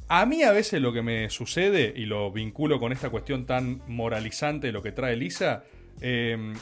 A 0.08 0.26
mí 0.26 0.44
a 0.44 0.52
veces 0.52 0.82
lo 0.82 0.92
que 0.94 1.02
me 1.02 1.30
sucede, 1.30 1.94
y 1.96 2.06
lo 2.06 2.32
vinculo 2.32 2.80
con 2.80 2.92
esta 2.92 3.10
cuestión 3.10 3.46
tan 3.46 3.82
moralizante 3.88 4.68
de 4.68 4.74
lo 4.74 4.82
que 4.82 4.92
trae 4.92 5.16
Lisa, 5.16 5.64
eh, 6.02 6.54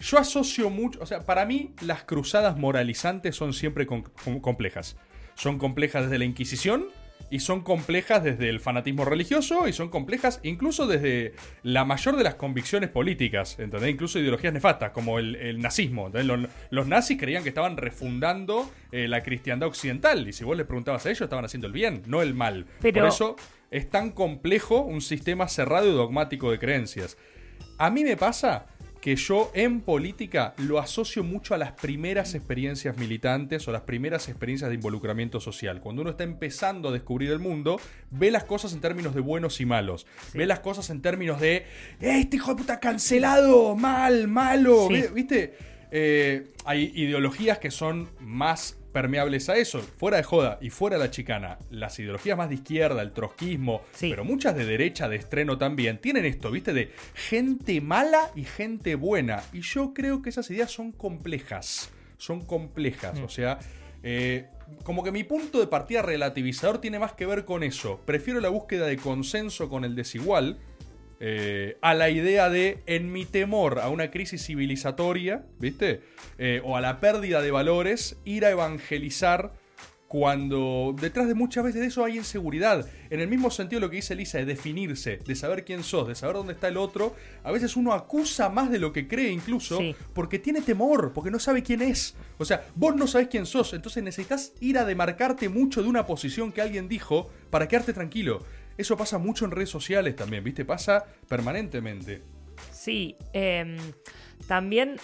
yo 0.00 0.18
asocio 0.18 0.68
mucho, 0.68 0.98
o 1.00 1.06
sea, 1.06 1.20
para 1.20 1.46
mí 1.46 1.72
las 1.80 2.02
cruzadas 2.04 2.56
moralizantes 2.58 3.36
son 3.36 3.52
siempre 3.52 3.86
com- 3.86 4.02
com- 4.24 4.40
complejas. 4.40 4.96
Son 5.34 5.58
complejas 5.58 6.04
desde 6.04 6.18
la 6.18 6.24
Inquisición 6.24 6.86
y 7.30 7.40
son 7.40 7.62
complejas 7.62 8.22
desde 8.22 8.48
el 8.48 8.60
fanatismo 8.60 9.04
religioso 9.04 9.66
y 9.68 9.72
son 9.72 9.88
complejas 9.88 10.40
incluso 10.42 10.86
desde 10.86 11.32
la 11.62 11.84
mayor 11.84 12.16
de 12.16 12.24
las 12.24 12.34
convicciones 12.34 12.90
políticas, 12.90 13.58
¿entendés? 13.58 13.90
Incluso 13.90 14.18
ideologías 14.18 14.52
nefastas, 14.52 14.90
como 14.90 15.18
el, 15.18 15.36
el 15.36 15.58
nazismo. 15.60 16.10
los 16.70 16.86
nazis 16.86 17.18
creían 17.18 17.42
que 17.42 17.48
estaban 17.50 17.76
refundando 17.76 18.70
eh, 18.90 19.08
la 19.08 19.22
cristiandad 19.22 19.68
occidental 19.68 20.28
y 20.28 20.32
si 20.32 20.44
vos 20.44 20.56
les 20.56 20.66
preguntabas 20.66 21.06
a 21.06 21.10
ellos 21.10 21.22
estaban 21.22 21.44
haciendo 21.44 21.66
el 21.66 21.72
bien, 21.72 22.02
no 22.06 22.22
el 22.22 22.34
mal. 22.34 22.66
Pero- 22.80 23.00
Por 23.00 23.08
eso 23.08 23.36
es 23.70 23.88
tan 23.88 24.10
complejo 24.10 24.80
un 24.82 25.00
sistema 25.00 25.48
cerrado 25.48 25.88
y 25.88 25.92
dogmático 25.94 26.50
de 26.50 26.58
creencias. 26.58 27.16
A 27.78 27.90
mí 27.90 28.04
me 28.04 28.16
pasa 28.16 28.66
que 29.02 29.16
yo 29.16 29.50
en 29.52 29.80
política 29.80 30.54
lo 30.58 30.78
asocio 30.78 31.24
mucho 31.24 31.54
a 31.54 31.58
las 31.58 31.72
primeras 31.72 32.36
experiencias 32.36 32.96
militantes 32.96 33.66
o 33.66 33.72
las 33.72 33.82
primeras 33.82 34.28
experiencias 34.28 34.70
de 34.70 34.76
involucramiento 34.76 35.40
social. 35.40 35.80
Cuando 35.80 36.02
uno 36.02 36.12
está 36.12 36.22
empezando 36.22 36.88
a 36.88 36.92
descubrir 36.92 37.32
el 37.32 37.40
mundo, 37.40 37.80
ve 38.12 38.30
las 38.30 38.44
cosas 38.44 38.72
en 38.72 38.80
términos 38.80 39.12
de 39.16 39.20
buenos 39.20 39.60
y 39.60 39.66
malos. 39.66 40.06
Ve 40.34 40.46
las 40.46 40.60
cosas 40.60 40.88
en 40.90 41.02
términos 41.02 41.40
de, 41.40 41.56
"Eh, 41.56 42.20
este 42.20 42.36
hijo 42.36 42.52
de 42.52 42.62
puta 42.62 42.78
cancelado, 42.78 43.74
mal, 43.74 44.28
malo. 44.28 44.86
Sí. 44.88 45.02
¿Viste? 45.12 45.58
Eh, 45.90 46.52
hay 46.64 46.92
ideologías 46.94 47.58
que 47.58 47.72
son 47.72 48.08
más 48.20 48.78
permeables 48.92 49.48
a 49.48 49.56
eso. 49.56 49.80
Fuera 49.80 50.18
de 50.18 50.22
joda 50.22 50.58
y 50.60 50.70
fuera 50.70 50.96
de 50.98 51.04
la 51.04 51.10
chicana, 51.10 51.58
las 51.70 51.98
ideologías 51.98 52.36
más 52.36 52.48
de 52.48 52.56
izquierda, 52.56 53.02
el 53.02 53.12
trotskismo, 53.12 53.82
Sí. 53.92 54.10
pero 54.10 54.24
muchas 54.24 54.54
de 54.56 54.64
derecha, 54.64 55.08
de 55.08 55.16
estreno 55.16 55.58
también, 55.58 55.98
tienen 55.98 56.24
esto, 56.24 56.50
¿viste? 56.50 56.72
De 56.72 56.92
gente 57.14 57.80
mala 57.80 58.30
y 58.36 58.44
gente 58.44 58.94
buena. 58.94 59.42
Y 59.52 59.60
yo 59.62 59.92
creo 59.94 60.22
que 60.22 60.30
esas 60.30 60.50
ideas 60.50 60.70
son 60.70 60.92
complejas. 60.92 61.90
Son 62.18 62.40
complejas. 62.44 63.18
O 63.20 63.28
sea, 63.28 63.58
eh, 64.02 64.46
como 64.84 65.02
que 65.02 65.12
mi 65.12 65.24
punto 65.24 65.60
de 65.60 65.66
partida 65.66 66.02
relativizador 66.02 66.80
tiene 66.80 66.98
más 66.98 67.12
que 67.12 67.26
ver 67.26 67.44
con 67.44 67.62
eso. 67.62 68.00
Prefiero 68.04 68.40
la 68.40 68.48
búsqueda 68.48 68.86
de 68.86 68.96
consenso 68.96 69.68
con 69.68 69.84
el 69.84 69.94
desigual. 69.94 70.58
Eh, 71.24 71.76
a 71.82 71.94
la 71.94 72.10
idea 72.10 72.50
de, 72.50 72.82
en 72.86 73.12
mi 73.12 73.24
temor 73.24 73.78
a 73.78 73.88
una 73.90 74.10
crisis 74.10 74.44
civilizatoria, 74.44 75.44
¿viste? 75.60 76.00
Eh, 76.38 76.60
o 76.64 76.76
a 76.76 76.80
la 76.80 76.98
pérdida 76.98 77.40
de 77.40 77.52
valores, 77.52 78.16
ir 78.24 78.44
a 78.44 78.50
evangelizar 78.50 79.52
cuando 80.08 80.94
detrás 81.00 81.26
de 81.26 81.34
muchas 81.34 81.64
veces 81.64 81.80
de 81.80 81.86
eso 81.86 82.04
hay 82.04 82.18
inseguridad. 82.18 82.86
En 83.08 83.20
el 83.20 83.28
mismo 83.28 83.50
sentido 83.50 83.80
lo 83.80 83.88
que 83.88 83.96
dice 83.96 84.12
Elisa, 84.12 84.36
de 84.36 84.44
definirse, 84.44 85.16
de 85.16 85.34
saber 85.34 85.64
quién 85.64 85.82
sos, 85.82 86.06
de 86.06 86.14
saber 86.14 86.36
dónde 86.36 86.52
está 86.52 86.68
el 86.68 86.76
otro, 86.76 87.16
a 87.42 87.50
veces 87.50 87.76
uno 87.76 87.94
acusa 87.94 88.50
más 88.50 88.70
de 88.70 88.78
lo 88.78 88.92
que 88.92 89.08
cree 89.08 89.30
incluso, 89.30 89.78
Sí. 89.78 89.94
porque 90.12 90.38
tiene 90.38 90.60
temor, 90.60 91.12
porque 91.14 91.30
no 91.30 91.38
sabe 91.38 91.62
quién 91.62 91.80
es. 91.80 92.14
O 92.36 92.44
sea, 92.44 92.62
vos 92.74 92.94
no 92.94 93.06
sabés 93.06 93.28
quién 93.28 93.46
sos, 93.46 93.72
entonces 93.72 94.02
necesitas 94.02 94.52
ir 94.60 94.76
a 94.76 94.84
demarcarte 94.84 95.48
mucho 95.48 95.82
de 95.82 95.88
una 95.88 96.04
posición 96.04 96.52
que 96.52 96.60
alguien 96.60 96.88
dijo 96.88 97.30
para 97.48 97.66
quedarte 97.66 97.94
tranquilo. 97.94 98.44
Eso 98.82 98.96
pasa 98.96 99.16
mucho 99.16 99.44
en 99.44 99.52
redes 99.52 99.70
sociales 99.70 100.16
también, 100.16 100.42
¿viste? 100.42 100.64
Pasa 100.64 101.06
permanentemente. 101.28 102.20
Sí, 102.72 103.16
em, 103.32 103.76
también 104.48 104.96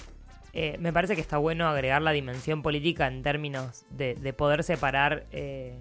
eh, 0.52 0.76
me 0.80 0.92
parece 0.92 1.14
que 1.14 1.20
está 1.20 1.38
bueno 1.38 1.68
agregar 1.68 2.02
la 2.02 2.10
dimensión 2.10 2.60
política 2.60 3.06
en 3.06 3.22
términos 3.22 3.86
de, 3.90 4.16
de 4.16 4.32
poder 4.32 4.64
separar 4.64 5.26
eh, 5.30 5.78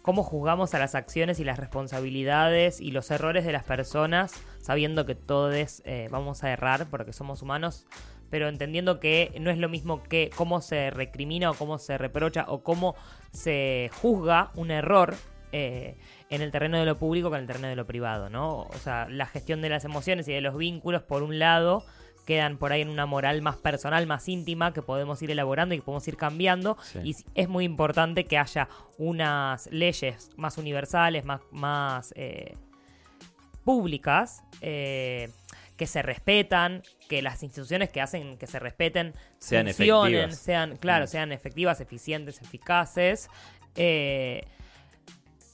cómo 0.00 0.22
juzgamos 0.22 0.72
a 0.72 0.78
las 0.78 0.94
acciones 0.94 1.38
y 1.38 1.44
las 1.44 1.58
responsabilidades 1.58 2.80
y 2.80 2.90
los 2.90 3.10
errores 3.10 3.44
de 3.44 3.52
las 3.52 3.64
personas, 3.64 4.32
sabiendo 4.62 5.04
que 5.04 5.14
todos 5.14 5.82
eh, 5.84 6.08
vamos 6.10 6.42
a 6.42 6.50
errar 6.50 6.86
porque 6.88 7.12
somos 7.12 7.42
humanos, 7.42 7.84
pero 8.30 8.48
entendiendo 8.48 8.98
que 8.98 9.36
no 9.42 9.50
es 9.50 9.58
lo 9.58 9.68
mismo 9.68 10.02
que 10.02 10.30
cómo 10.34 10.62
se 10.62 10.88
recrimina 10.88 11.50
o 11.50 11.54
cómo 11.54 11.76
se 11.76 11.98
reprocha 11.98 12.46
o 12.48 12.62
cómo 12.62 12.96
se 13.30 13.90
juzga 14.00 14.52
un 14.54 14.70
error 14.70 15.16
eh, 15.52 15.96
en 16.30 16.42
el 16.42 16.50
terreno 16.50 16.78
de 16.78 16.84
lo 16.86 16.98
público 16.98 17.30
que 17.30 17.36
en 17.36 17.42
el 17.42 17.46
terreno 17.46 17.68
de 17.68 17.76
lo 17.76 17.86
privado, 17.86 18.28
¿no? 18.30 18.62
O 18.62 18.78
sea, 18.82 19.08
la 19.08 19.26
gestión 19.26 19.62
de 19.62 19.68
las 19.68 19.84
emociones 19.84 20.26
y 20.28 20.32
de 20.32 20.40
los 20.40 20.56
vínculos, 20.56 21.02
por 21.02 21.22
un 21.22 21.38
lado, 21.38 21.84
quedan 22.26 22.58
por 22.58 22.72
ahí 22.72 22.80
en 22.82 22.88
una 22.88 23.06
moral 23.06 23.40
más 23.42 23.56
personal, 23.56 24.04
más 24.08 24.28
íntima, 24.28 24.72
que 24.72 24.82
podemos 24.82 25.22
ir 25.22 25.30
elaborando 25.30 25.74
y 25.74 25.78
que 25.78 25.84
podemos 25.84 26.06
ir 26.08 26.16
cambiando. 26.16 26.76
Sí. 26.82 26.98
Y 27.04 27.16
es 27.34 27.48
muy 27.48 27.64
importante 27.64 28.24
que 28.24 28.36
haya 28.38 28.68
unas 28.98 29.68
leyes 29.70 30.30
más 30.36 30.58
universales, 30.58 31.24
más, 31.24 31.40
más 31.52 32.12
eh, 32.16 32.56
públicas, 33.64 34.42
eh, 34.60 35.30
que 35.76 35.86
se 35.86 36.02
respetan, 36.02 36.82
que 37.08 37.20
las 37.22 37.42
instituciones 37.42 37.90
que 37.90 38.00
hacen 38.00 38.38
que 38.38 38.46
se 38.46 38.58
respeten 38.58 39.12
Sean 39.38 39.66
funcionen, 39.66 40.14
efectivas. 40.14 40.38
sean, 40.38 40.76
claro, 40.76 41.04
Mm. 41.04 41.08
sean 41.08 41.32
efectivas, 41.32 41.80
eficientes, 41.80 42.40
eficaces. 42.40 43.28
eh, 43.78 44.42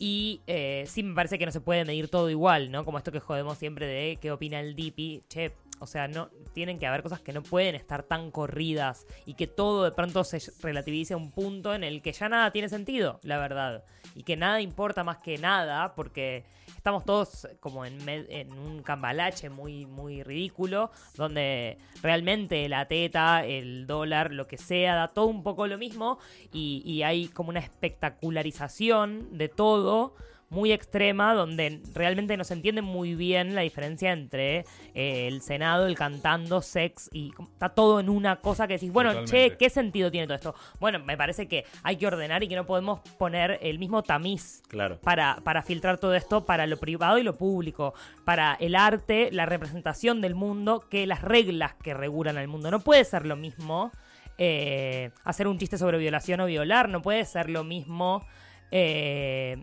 y 0.02 0.40
eh, 0.48 0.82
sí 0.88 1.04
me 1.04 1.14
parece 1.14 1.38
que 1.38 1.46
no 1.46 1.52
se 1.52 1.60
puede 1.60 1.84
medir 1.84 2.08
todo 2.08 2.28
igual, 2.28 2.72
¿no? 2.72 2.84
Como 2.84 2.98
esto 2.98 3.12
que 3.12 3.20
jodemos 3.20 3.56
siempre 3.56 3.86
de 3.86 4.18
qué 4.20 4.32
opina 4.32 4.58
el 4.58 4.74
DIPI. 4.74 5.22
Che, 5.28 5.52
o 5.82 5.86
sea, 5.86 6.06
no 6.06 6.30
tienen 6.52 6.78
que 6.78 6.86
haber 6.86 7.02
cosas 7.02 7.20
que 7.20 7.32
no 7.32 7.42
pueden 7.42 7.74
estar 7.74 8.04
tan 8.04 8.30
corridas 8.30 9.04
y 9.26 9.34
que 9.34 9.48
todo 9.48 9.82
de 9.82 9.90
pronto 9.90 10.22
se 10.22 10.40
relativice 10.62 11.14
a 11.14 11.16
un 11.16 11.32
punto 11.32 11.74
en 11.74 11.82
el 11.82 12.02
que 12.02 12.12
ya 12.12 12.28
nada 12.28 12.52
tiene 12.52 12.68
sentido, 12.68 13.18
la 13.24 13.38
verdad. 13.38 13.82
Y 14.14 14.22
que 14.22 14.36
nada 14.36 14.60
importa 14.60 15.02
más 15.02 15.18
que 15.18 15.38
nada 15.38 15.96
porque 15.96 16.44
estamos 16.76 17.04
todos 17.04 17.48
como 17.58 17.84
en, 17.84 18.08
en 18.08 18.52
un 18.52 18.84
cambalache 18.84 19.50
muy, 19.50 19.86
muy 19.86 20.22
ridículo 20.22 20.92
donde 21.16 21.78
realmente 22.00 22.68
la 22.68 22.86
teta, 22.86 23.44
el 23.44 23.88
dólar, 23.88 24.32
lo 24.32 24.46
que 24.46 24.58
sea, 24.58 24.94
da 24.94 25.08
todo 25.08 25.26
un 25.26 25.42
poco 25.42 25.66
lo 25.66 25.78
mismo 25.78 26.20
y 26.52 27.02
hay 27.02 27.26
como 27.26 27.50
una 27.50 27.58
espectacularización 27.58 29.36
de 29.36 29.48
todo 29.48 30.14
muy 30.52 30.70
extrema 30.70 31.34
donde 31.34 31.80
realmente 31.94 32.36
no 32.36 32.44
se 32.44 32.52
entiende 32.54 32.82
muy 32.82 33.14
bien 33.14 33.54
la 33.54 33.62
diferencia 33.62 34.12
entre 34.12 34.66
eh, 34.94 35.26
el 35.26 35.40
Senado, 35.40 35.86
el 35.86 35.94
cantando, 35.96 36.60
sex 36.60 37.08
y 37.12 37.32
está 37.54 37.70
todo 37.70 38.00
en 38.00 38.10
una 38.10 38.36
cosa 38.36 38.66
que 38.68 38.74
decís, 38.74 38.92
bueno, 38.92 39.10
Totalmente. 39.10 39.50
che, 39.50 39.56
¿qué 39.56 39.70
sentido 39.70 40.10
tiene 40.10 40.26
todo 40.26 40.36
esto? 40.36 40.54
Bueno, 40.78 40.98
me 40.98 41.16
parece 41.16 41.48
que 41.48 41.64
hay 41.82 41.96
que 41.96 42.06
ordenar 42.06 42.42
y 42.42 42.48
que 42.48 42.54
no 42.56 42.66
podemos 42.66 43.00
poner 43.18 43.58
el 43.62 43.78
mismo 43.78 44.02
tamiz 44.02 44.62
Claro. 44.68 44.98
para, 45.00 45.40
para 45.42 45.62
filtrar 45.62 45.98
todo 45.98 46.14
esto 46.14 46.44
para 46.44 46.66
lo 46.66 46.76
privado 46.76 47.16
y 47.18 47.22
lo 47.22 47.36
público, 47.36 47.94
para 48.24 48.54
el 48.60 48.74
arte, 48.76 49.30
la 49.32 49.46
representación 49.46 50.20
del 50.20 50.34
mundo, 50.34 50.84
que 50.90 51.06
las 51.06 51.22
reglas 51.22 51.74
que 51.82 51.94
regulan 51.94 52.36
al 52.36 52.46
mundo. 52.48 52.70
No 52.70 52.80
puede 52.80 53.04
ser 53.04 53.24
lo 53.24 53.36
mismo 53.36 53.90
eh, 54.36 55.10
hacer 55.24 55.48
un 55.48 55.58
chiste 55.58 55.78
sobre 55.78 55.96
violación 55.98 56.40
o 56.40 56.46
violar, 56.46 56.88
no 56.90 57.00
puede 57.00 57.24
ser 57.24 57.48
lo 57.48 57.64
mismo 57.64 58.26
eh, 58.70 59.56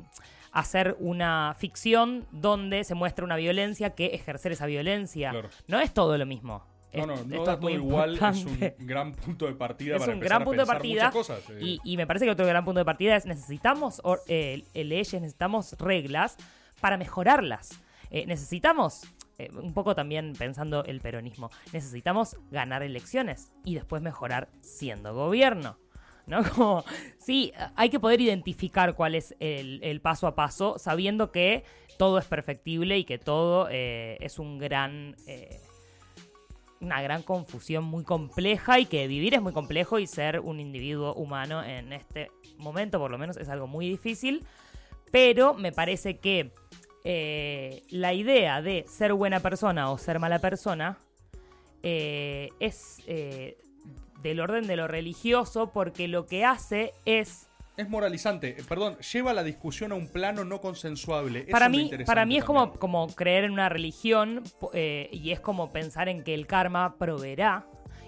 hacer 0.51 0.95
una 0.99 1.55
ficción 1.57 2.25
donde 2.31 2.83
se 2.83 2.95
muestra 2.95 3.23
una 3.25 3.35
violencia 3.35 3.91
que 3.91 4.07
ejercer 4.07 4.51
esa 4.51 4.65
violencia. 4.65 5.31
Claro. 5.31 5.49
No 5.67 5.79
es 5.79 5.93
todo 5.93 6.17
lo 6.17 6.25
mismo. 6.25 6.63
No, 6.91 7.05
no, 7.05 7.15
no 7.17 7.21
esto 7.21 7.43
da 7.45 7.53
es 7.53 7.59
muy 7.59 7.73
todo 7.75 7.83
igual, 7.85 8.13
es 8.15 8.45
un 8.45 8.73
gran 8.79 9.11
punto 9.13 9.45
de 9.45 9.53
partida 9.53 9.95
Es 9.95 9.99
para 9.99 10.11
un 10.11 10.17
empezar 10.17 10.29
gran 10.29 10.41
a 10.41 10.45
punto 10.45 10.61
de 10.61 10.65
pensar 10.65 10.75
partida. 10.77 11.05
muchas 11.11 11.13
cosas. 11.13 11.49
eh. 11.51 11.59
Y, 11.61 11.79
y 11.83 11.97
me 11.97 12.07
parece 12.07 12.25
que 12.25 12.31
otro 12.31 12.47
gran 12.47 12.65
punto 12.65 12.79
de 12.79 12.85
partida 12.85 13.15
es 13.15 13.27
necesitamos 13.27 14.01
or- 14.03 14.21
eh, 14.27 14.63
eh, 14.73 14.83
leyes, 14.83 15.13
necesitamos 15.13 15.73
reglas 15.77 16.35
para 16.81 16.97
mejorarlas. 16.97 17.69
Eh, 18.09 18.25
necesitamos, 18.25 19.03
un 19.53 19.73
poco 19.75 19.93
también 19.93 20.33
pensando 20.33 20.83
el 20.83 20.99
peronismo, 20.99 21.51
necesitamos 21.73 22.35
ganar 22.49 22.81
elecciones 22.81 23.51
y 23.63 23.75
después 23.75 24.01
mejorar 24.01 24.49
siendo 24.61 25.13
gobierno. 25.13 25.77
¿No? 26.29 26.43
Como, 26.55 26.85
sí, 27.17 27.51
hay 27.75 27.89
que 27.89 27.99
poder 27.99 28.21
identificar 28.21 28.95
cuál 28.95 29.15
es 29.15 29.35
el, 29.39 29.99
paso 30.01 30.27
a 30.27 30.35
paso, 30.35 30.77
sabiendo 30.77 31.31
que 31.31 31.63
todo 31.97 32.19
es 32.19 32.25
perfectible 32.25 32.97
y 32.97 33.03
que 33.03 33.17
todo 33.17 33.67
eh, 33.69 34.17
es 34.21 34.39
un 34.39 34.59
gran. 34.59 35.15
eh, 35.27 35.59
una 36.81 37.01
gran 37.01 37.23
confusión 37.23 37.83
muy 37.83 38.05
compleja 38.05 38.79
y 38.79 38.85
que 38.85 39.05
vivir 39.05 39.33
es 39.33 39.41
muy 39.41 39.51
complejo 39.51 39.99
y 39.99 40.07
ser 40.07 40.39
un 40.39 40.61
individuo 40.61 41.13
humano 41.13 41.61
en 41.61 41.91
este 41.91 42.31
momento 42.57 42.99
por 42.99 43.11
lo 43.11 43.17
menos 43.17 43.35
es 43.35 43.49
algo 43.49 43.67
muy 43.67 43.89
difícil. 43.89 44.45
Pero 45.11 45.53
me 45.55 45.73
parece 45.73 46.19
que 46.19 46.53
eh, 47.03 47.83
la 47.89 48.13
idea 48.13 48.61
de 48.61 48.85
ser 48.87 49.13
buena 49.13 49.41
persona 49.41 49.91
o 49.91 49.97
ser 49.97 50.19
mala 50.19 50.39
persona 50.39 50.99
es 51.83 53.03
del 54.21 54.39
orden 54.39 54.67
de 54.67 54.75
lo 54.75 54.87
religioso 54.87 55.71
porque 55.71 56.07
lo 56.07 56.25
que 56.25 56.45
hace 56.45 56.93
es 57.05 57.47
Es 57.77 57.89
moralizante, 57.89 58.59
eh, 58.59 58.63
perdón, 58.67 58.97
lleva 58.97 59.33
la 59.33 59.43
discusión 59.43 59.91
a 59.91 59.95
un 59.95 60.07
plano 60.07 60.43
no 60.43 60.59
consensuable. 60.61 61.43
Para 61.49 61.69
mí, 61.69 61.89
para 62.05 62.25
mí 62.25 62.37
es 62.37 62.43
como, 62.43 62.61
también. 62.61 62.79
como 62.79 63.07
creer 63.07 63.45
en 63.45 63.51
una 63.51 63.69
religión 63.69 64.43
eh, 64.73 65.09
y 65.11 65.31
es 65.31 65.39
como 65.39 65.71
pensar 65.71 66.09
en 66.09 66.23
que 66.23 66.33
el 66.33 66.47
karma 66.47 66.97
proveerá 66.97 67.65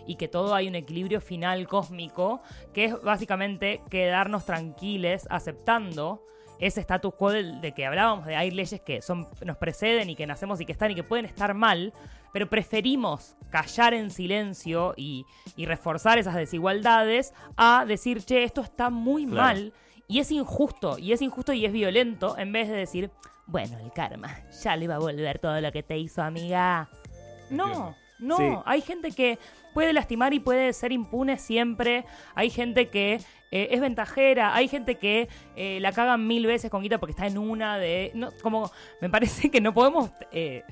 y 0.08 0.15
que 0.15 0.27
todo 0.27 0.56
hay 0.56 0.68
un 0.68 0.75
equilibrio 0.75 1.22
final 1.22 1.68
cósmico, 1.68 2.41
que 2.74 2.86
es 2.86 3.01
básicamente 3.01 3.82
quedarnos 3.89 4.46
tranquiles 4.46 5.27
aceptando 5.30 6.25
ese 6.62 6.80
status 6.80 7.13
quo 7.15 7.32
del- 7.32 7.60
de, 7.60 7.74
que 7.74 7.86
hablábamos, 7.86 8.25
de 8.25 8.36
hay 8.38 8.51
leyes 8.51 8.80
que 8.82 9.01
son, 9.01 9.27
nos 9.44 9.58
preceden 9.58 10.10
y 10.10 10.15
que 10.15 10.25
nacemos 10.25 10.62
y 10.62 10.65
que 10.65 10.72
están 10.72 10.91
y 10.91 10.96
que 10.96 11.03
pueden 11.03 11.25
estar 11.25 11.53
mal, 11.53 11.91
pero 12.32 12.48
preferimos 12.50 13.36
callar 13.50 13.94
en 13.94 14.10
silencio 14.12 14.94
y, 14.96 15.25
y 15.58 15.65
reforzar 15.65 16.18
esas 16.18 16.36
desigualdades 16.36 17.34
a 17.58 17.84
decir, 17.86 18.24
che, 18.24 18.44
esto 18.44 18.62
está 18.62 18.89
muy 18.89 19.25
Claro. 19.25 19.41
mal 19.41 19.74
y 20.08 20.20
es 20.20 20.32
injusto, 20.32 20.98
y 20.98 21.12
es 21.12 21.22
injusto 21.22 21.51
y 21.51 21.65
es 21.65 21.72
violento, 21.74 22.38
en 22.38 22.51
vez 22.53 22.70
de 22.70 22.75
decir, 22.75 23.12
bueno, 23.48 23.77
el 23.80 23.91
karma, 23.91 24.39
ya 24.63 24.75
le 24.77 24.88
va 24.88 24.96
a 24.96 25.00
volver 25.00 25.39
todo 25.39 25.60
lo 25.60 25.72
que 25.72 25.84
te 25.84 25.98
hizo, 25.98 26.22
amiga. 26.22 26.88
No, 27.50 27.96
no, 28.20 28.38
Sí. 28.38 28.44
hay 28.65 28.82
gente 28.82 29.12
que 29.12 29.39
puede 29.74 29.94
lastimar 29.94 30.34
y 30.34 30.40
puede 30.40 30.74
ser 30.74 30.92
impune 30.92 31.38
siempre. 31.38 32.06
Hay 32.36 32.50
gente 32.50 32.90
que 32.90 33.16
eh, 33.51 33.68
es 33.72 33.82
ventajera. 33.82 34.56
Hay 34.56 34.68
gente 34.68 34.96
que 34.96 35.28
eh, 35.56 35.80
la 35.82 35.92
cagan 35.92 36.28
mil 36.28 36.46
veces 36.46 36.70
con 36.70 36.82
Guita 36.82 37.00
porque 37.00 37.12
está 37.12 37.28
en 37.28 37.38
una 37.38 37.78
de. 37.78 38.12
No, 38.13 38.30
como 38.42 38.72
me 39.01 39.10
parece 39.10 39.50
que 39.51 39.62
no 39.62 39.74
podemos 39.74 40.12
eh, 40.32 40.63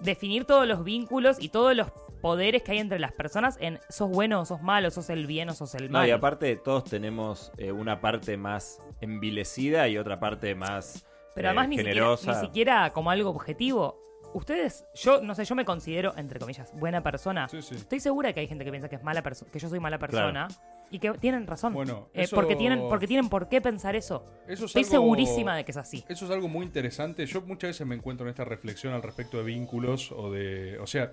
definir 0.00 0.44
todos 0.44 0.66
los 0.66 0.84
vínculos 0.84 1.36
y 1.40 1.48
todos 1.48 1.74
los 1.76 1.88
poderes 2.20 2.62
que 2.62 2.72
hay 2.72 2.78
entre 2.78 2.98
las 2.98 3.12
personas 3.12 3.56
en 3.60 3.78
sos 3.88 4.10
bueno 4.10 4.40
o 4.40 4.44
sos 4.44 4.60
malo, 4.60 4.90
sos 4.90 5.08
el 5.10 5.26
bien 5.26 5.48
o 5.50 5.54
sos 5.54 5.74
el 5.74 5.90
No, 5.90 5.98
mal. 5.98 6.08
y 6.08 6.10
aparte 6.10 6.56
todos 6.56 6.84
tenemos 6.84 7.52
eh, 7.58 7.70
una 7.72 8.00
parte 8.00 8.36
más 8.36 8.80
envilecida 9.00 9.88
y 9.88 9.98
otra 9.98 10.18
parte 10.18 10.54
más 10.54 11.06
Pero 11.34 11.48
además 11.48 11.68
ni 11.68 11.78
siquiera, 11.78 12.16
ni 12.26 12.34
siquiera 12.34 12.92
como 12.92 13.10
algo 13.10 13.30
objetivo. 13.30 14.00
Ustedes, 14.38 14.86
yo 14.94 15.20
no 15.20 15.34
sé, 15.34 15.44
yo 15.44 15.56
me 15.56 15.64
considero, 15.64 16.14
entre 16.16 16.38
comillas, 16.38 16.72
buena 16.78 17.02
persona. 17.02 17.48
Sí, 17.48 17.60
sí. 17.60 17.74
Estoy 17.74 17.98
segura 17.98 18.32
que 18.32 18.38
hay 18.38 18.46
gente 18.46 18.64
que 18.64 18.70
piensa 18.70 18.88
que 18.88 18.94
es 18.94 19.02
mala 19.02 19.20
persona, 19.22 19.50
que 19.50 19.58
yo 19.58 19.68
soy 19.68 19.80
mala 19.80 19.98
persona. 19.98 20.46
Y 20.90 21.00
que 21.00 21.10
tienen 21.14 21.46
razón. 21.46 21.74
Bueno, 21.74 22.08
Eh, 22.14 22.22
eso- 22.22 22.34
porque, 22.36 22.54
tienen, 22.56 22.88
porque 22.88 23.06
tienen 23.08 23.28
por 23.28 23.48
qué 23.48 23.60
pensar 23.60 23.94
eso. 23.96 24.24
Eso 24.46 24.64
es 24.64 24.74
Estoy 24.76 24.84
algo- 24.84 24.90
segurísima 24.92 25.54
de 25.56 25.64
que 25.64 25.72
es 25.72 25.76
así. 25.76 26.02
Eso 26.08 26.24
es 26.24 26.30
algo 26.30 26.48
muy 26.48 26.64
interesante. 26.64 27.26
Yo 27.26 27.42
muchas 27.42 27.70
veces 27.70 27.86
me 27.86 27.94
encuentro 27.96 28.24
en 28.26 28.30
esta 28.30 28.44
reflexión 28.44 28.94
al 28.94 29.02
respecto 29.02 29.36
de 29.38 29.42
vínculos 29.44 30.12
o 30.12 30.30
de. 30.30 30.78
O 30.78 30.86
sea, 30.86 31.12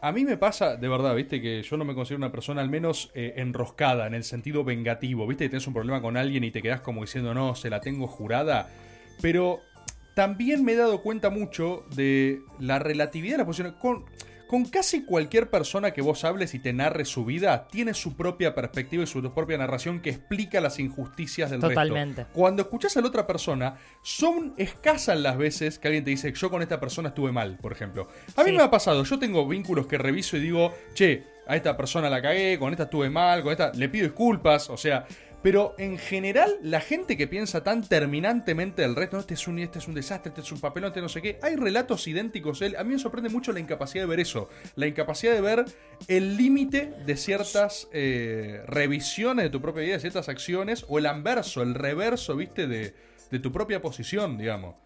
a 0.00 0.12
mí 0.12 0.24
me 0.24 0.36
pasa, 0.38 0.76
de 0.76 0.88
verdad, 0.88 1.14
viste, 1.14 1.42
que 1.42 1.62
yo 1.62 1.76
no 1.76 1.84
me 1.84 1.94
considero 1.94 2.18
una 2.18 2.30
persona 2.32 2.62
al 2.62 2.70
menos 2.70 3.10
eh, 3.14 3.34
enroscada 3.36 4.06
en 4.06 4.14
el 4.14 4.24
sentido 4.24 4.64
vengativo. 4.64 5.26
Viste 5.26 5.44
que 5.44 5.50
tienes 5.50 5.66
un 5.66 5.74
problema 5.74 6.00
con 6.00 6.16
alguien 6.16 6.42
y 6.44 6.50
te 6.52 6.62
quedas 6.62 6.80
como 6.80 7.02
diciendo, 7.02 7.34
no, 7.34 7.54
se 7.54 7.68
la 7.68 7.80
tengo 7.80 8.06
jurada. 8.06 8.68
Pero 9.20 9.60
también 10.14 10.64
me 10.64 10.72
he 10.72 10.76
dado 10.76 11.02
cuenta 11.02 11.30
mucho 11.30 11.84
de 11.94 12.42
la 12.58 12.78
relatividad 12.78 13.34
de 13.34 13.38
las 13.38 13.46
posiciones. 13.46 13.74
Con, 13.80 14.04
con 14.48 14.66
casi 14.66 15.04
cualquier 15.06 15.48
persona 15.48 15.92
que 15.92 16.02
vos 16.02 16.24
hables 16.24 16.52
y 16.52 16.58
te 16.58 16.74
narre 16.74 17.06
su 17.06 17.24
vida, 17.24 17.68
tiene 17.68 17.94
su 17.94 18.14
propia 18.16 18.54
perspectiva 18.54 19.02
y 19.02 19.06
su 19.06 19.22
propia 19.32 19.56
narración 19.56 20.00
que 20.00 20.10
explica 20.10 20.60
las 20.60 20.78
injusticias 20.78 21.50
del 21.50 21.60
Totalmente. 21.60 22.24
resto. 22.24 22.34
Cuando 22.38 22.60
escuchas 22.60 22.94
a 22.98 23.00
la 23.00 23.06
otra 23.06 23.26
persona, 23.26 23.76
son 24.02 24.52
escasas 24.58 25.18
las 25.18 25.38
veces 25.38 25.78
que 25.78 25.88
alguien 25.88 26.04
te 26.04 26.10
dice, 26.10 26.30
yo 26.34 26.50
con 26.50 26.60
esta 26.60 26.78
persona 26.78 27.08
estuve 27.08 27.32
mal, 27.32 27.56
por 27.62 27.72
ejemplo. 27.72 28.08
A 28.36 28.44
mí 28.44 28.50
Sí. 28.50 28.56
me 28.58 28.62
ha 28.62 28.70
pasado, 28.70 29.02
yo 29.04 29.18
tengo 29.18 29.48
vínculos 29.48 29.86
que 29.86 29.96
reviso 29.96 30.36
y 30.36 30.40
digo, 30.40 30.74
che, 30.92 31.24
a 31.46 31.56
esta 31.56 31.74
persona 31.74 32.10
la 32.10 32.20
cagué, 32.20 32.58
con 32.58 32.72
esta 32.72 32.84
estuve 32.84 33.08
mal, 33.08 33.42
con 33.42 33.52
esta 33.52 33.72
le 33.72 33.88
pido 33.88 34.04
disculpas, 34.06 34.68
o 34.68 34.76
sea... 34.76 35.06
Pero 35.42 35.74
en 35.78 35.98
general, 35.98 36.56
la 36.62 36.80
gente 36.80 37.16
que 37.16 37.26
piensa 37.26 37.64
tan 37.64 37.82
terminantemente 37.82 38.82
del 38.82 38.94
resto, 38.94 39.18
este 39.18 39.34
es 39.34 39.48
un, 39.48 39.58
este 39.58 39.80
es 39.80 39.88
un 39.88 39.94
desastre, 39.94 40.28
este 40.28 40.42
es 40.42 40.52
un 40.52 40.60
papelón, 40.60 40.88
este 40.88 41.00
no 41.00 41.08
sé 41.08 41.20
qué, 41.20 41.38
hay 41.42 41.56
relatos 41.56 42.06
idénticos. 42.06 42.62
Él, 42.62 42.76
a 42.76 42.84
mí 42.84 42.92
me 42.94 42.98
sorprende 42.98 43.28
mucho 43.28 43.52
la 43.52 43.58
incapacidad 43.58 44.04
de 44.04 44.08
ver 44.08 44.20
eso, 44.20 44.48
la 44.76 44.86
incapacidad 44.86 45.34
de 45.34 45.40
ver 45.40 45.64
el 46.06 46.36
límite 46.36 46.92
de 47.04 47.16
ciertas 47.16 47.88
eh, 47.92 48.62
revisiones 48.66 49.44
de 49.44 49.50
tu 49.50 49.60
propia 49.60 49.82
vida, 49.82 49.94
de 49.94 50.00
ciertas 50.00 50.28
acciones, 50.28 50.84
o 50.88 50.98
el 50.98 51.06
anverso, 51.06 51.62
el 51.62 51.74
reverso, 51.74 52.36
viste, 52.36 52.68
de, 52.68 52.94
de 53.30 53.38
tu 53.40 53.50
propia 53.50 53.82
posición, 53.82 54.38
digamos. 54.38 54.76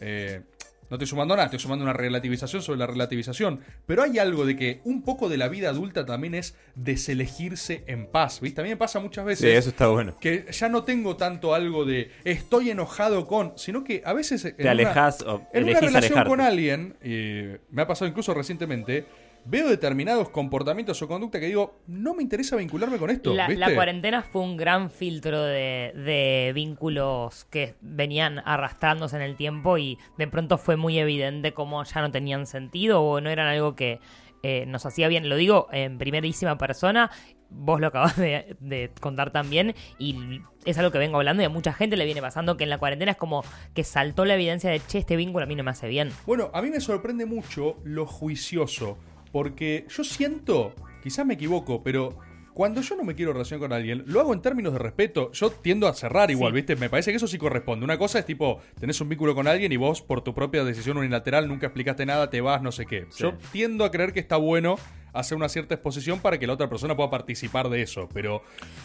Eh, 0.00 0.42
no 0.90 0.96
estoy 0.96 1.06
sumando 1.06 1.34
nada, 1.34 1.46
estoy 1.46 1.60
sumando 1.60 1.84
una 1.84 1.92
relativización 1.92 2.62
sobre 2.62 2.78
la 2.78 2.86
relativización. 2.86 3.60
Pero 3.86 4.02
hay 4.02 4.18
algo 4.18 4.44
de 4.46 4.56
que 4.56 4.80
un 4.84 5.02
poco 5.02 5.28
de 5.28 5.36
la 5.38 5.48
vida 5.48 5.70
adulta 5.70 6.04
también 6.04 6.34
es 6.34 6.56
deselegirse 6.74 7.84
en 7.86 8.06
paz, 8.06 8.40
¿viste? 8.40 8.60
A 8.60 8.64
mí 8.64 8.70
me 8.70 8.76
pasa 8.76 9.00
muchas 9.00 9.24
veces 9.24 9.50
Sí, 9.50 9.56
eso 9.56 9.68
está 9.70 9.88
bueno. 9.88 10.16
que 10.20 10.46
ya 10.50 10.68
no 10.68 10.82
tengo 10.84 11.16
tanto 11.16 11.54
algo 11.54 11.84
de 11.84 12.10
estoy 12.24 12.70
enojado 12.70 13.26
con, 13.26 13.52
sino 13.56 13.84
que 13.84 14.02
a 14.04 14.12
veces 14.12 14.54
Te 14.56 14.68
alejas 14.68 15.20
una, 15.22 15.32
o 15.34 15.48
en 15.52 15.64
una 15.64 15.80
relación 15.80 15.96
alejarte. 15.96 16.28
con 16.28 16.40
alguien, 16.40 16.96
y 17.02 17.58
me 17.74 17.82
ha 17.82 17.86
pasado 17.86 18.08
incluso 18.08 18.34
recientemente, 18.34 19.06
veo 19.44 19.68
determinados 19.68 20.30
comportamientos 20.30 21.00
o 21.02 21.08
conducta 21.08 21.40
que 21.40 21.46
digo, 21.46 21.80
no 21.86 22.14
me 22.14 22.22
interesa 22.22 22.56
vincularme 22.56 22.98
con 22.98 23.10
esto, 23.10 23.34
La, 23.34 23.48
¿viste? 23.48 23.60
la 23.60 23.74
cuarentena 23.74 24.22
fue 24.22 24.42
un 24.42 24.56
gran 24.56 24.90
filtro 24.90 25.42
de, 25.42 25.92
de 25.94 26.52
vínculos 26.54 27.44
que 27.46 27.74
venían 27.80 28.40
arrastrándose 28.44 29.16
en 29.16 29.22
el 29.22 29.36
tiempo 29.36 29.78
y 29.78 29.98
de 30.18 30.28
pronto 30.28 30.58
fue 30.58 30.76
muy 30.76 30.98
evidente 30.98 31.52
cómo 31.52 31.82
ya 31.84 32.00
no 32.00 32.10
tenían 32.10 32.46
sentido 32.46 33.02
o 33.02 33.20
no 33.20 33.30
eran 33.30 33.46
algo 33.46 33.74
que 33.74 34.00
eh, 34.42 34.66
nos 34.66 34.84
hacía 34.84 35.08
bien. 35.08 35.28
Lo 35.28 35.36
digo 35.36 35.68
en 35.72 35.96
primerísima 35.96 36.58
persona, 36.58 37.10
vos 37.48 37.80
lo 37.80 37.86
acabas 37.86 38.16
de, 38.16 38.56
de 38.60 38.90
contar 39.00 39.30
también 39.30 39.74
y 39.98 40.40
es 40.64 40.76
algo 40.78 40.90
que 40.90 40.98
vengo 40.98 41.16
hablando 41.16 41.42
y 41.42 41.46
a 41.46 41.48
mucha 41.48 41.72
gente 41.72 41.96
le 41.96 42.04
viene 42.04 42.20
pasando 42.20 42.56
que 42.56 42.64
en 42.64 42.70
la 42.70 42.78
cuarentena 42.78 43.12
es 43.12 43.16
como 43.16 43.42
que 43.74 43.84
saltó 43.84 44.24
la 44.24 44.34
evidencia 44.34 44.70
de, 44.70 44.80
che, 44.80 44.98
este 44.98 45.16
vínculo 45.16 45.44
a 45.44 45.46
mí 45.46 45.54
no 45.54 45.64
me 45.64 45.70
hace 45.70 45.88
bien. 45.88 46.10
Bueno, 46.26 46.50
a 46.52 46.60
mí 46.62 46.70
me 46.70 46.80
sorprende 46.80 47.26
mucho 47.26 47.78
lo 47.84 48.06
juicioso, 48.06 48.98
porque 49.34 49.84
yo 49.88 50.04
siento, 50.04 50.72
quizás 51.02 51.26
me 51.26 51.34
equivoco, 51.34 51.82
pero 51.82 52.16
cuando 52.52 52.82
yo 52.82 52.94
no 52.94 53.02
me 53.02 53.16
quiero 53.16 53.32
relacionar 53.32 53.68
con 53.68 53.72
alguien, 53.72 54.04
lo 54.06 54.20
hago 54.20 54.32
en 54.32 54.40
términos 54.40 54.72
de 54.72 54.78
respeto. 54.78 55.32
Yo 55.32 55.50
tiendo 55.50 55.88
a 55.88 55.92
cerrar 55.92 56.30
igual, 56.30 56.52
Sí. 56.52 56.54
¿viste? 56.54 56.76
Me 56.76 56.88
parece 56.88 57.10
que 57.10 57.16
eso 57.16 57.26
sí 57.26 57.36
corresponde. 57.36 57.84
Una 57.84 57.98
cosa 57.98 58.20
es 58.20 58.26
tipo, 58.26 58.60
tenés 58.78 59.00
un 59.00 59.08
vínculo 59.08 59.34
con 59.34 59.48
alguien 59.48 59.72
y 59.72 59.76
vos, 59.76 60.02
por 60.02 60.20
tu 60.22 60.34
propia 60.36 60.62
decisión 60.62 60.98
unilateral, 60.98 61.48
nunca 61.48 61.66
explicaste 61.66 62.06
nada, 62.06 62.30
te 62.30 62.40
vas, 62.40 62.62
no 62.62 62.70
sé 62.70 62.86
qué. 62.86 63.06
Sí. 63.10 63.24
Yo 63.24 63.32
tiendo 63.50 63.84
a 63.84 63.90
creer 63.90 64.12
que 64.12 64.20
está 64.20 64.36
bueno 64.36 64.76
hacer 65.12 65.36
una 65.36 65.48
cierta 65.48 65.74
exposición 65.74 66.20
para 66.20 66.38
que 66.38 66.46
la 66.46 66.52
otra 66.52 66.68
persona 66.68 66.94
pueda 66.94 67.10
participar 67.10 67.68
de 67.70 67.82
eso, 67.82 68.08
pero 68.14 68.42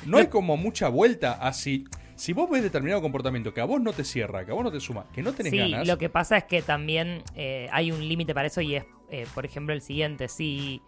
no 0.08 0.18
hay 0.18 0.28
como 0.28 0.58
mucha 0.58 0.90
vuelta 0.90 1.34
así. 1.34 1.86
Si 2.16 2.34
vos 2.34 2.50
ves 2.50 2.64
determinado 2.64 3.04
comportamiento 3.04 3.54
que 3.54 3.62
a 3.62 3.66
vos 3.66 3.80
no 3.80 3.94
te 3.94 4.04
cierra, 4.04 4.46
que 4.46 4.52
a 4.52 4.56
vos 4.56 4.64
no 4.64 4.72
te 4.72 4.80
suma, 4.80 5.06
que 5.14 5.22
no 5.22 5.32
tenés 5.32 5.52
Sí, 5.52 5.58
ganas, 5.60 5.88
lo 5.88 6.00
que 6.00 6.10
pasa 6.10 6.38
es 6.38 6.46
que 6.46 6.64
también 6.64 7.22
eh, 7.36 7.68
hay 7.72 7.92
un 7.92 8.00
límite 8.08 8.34
para 8.34 8.48
eso 8.48 8.62
y 8.62 8.76
es, 8.78 8.84
eh, 9.10 9.26
por 9.34 9.46
ejemplo, 9.46 9.74
el 9.74 9.82
siguiente. 9.82 10.28
Si, 10.28 10.82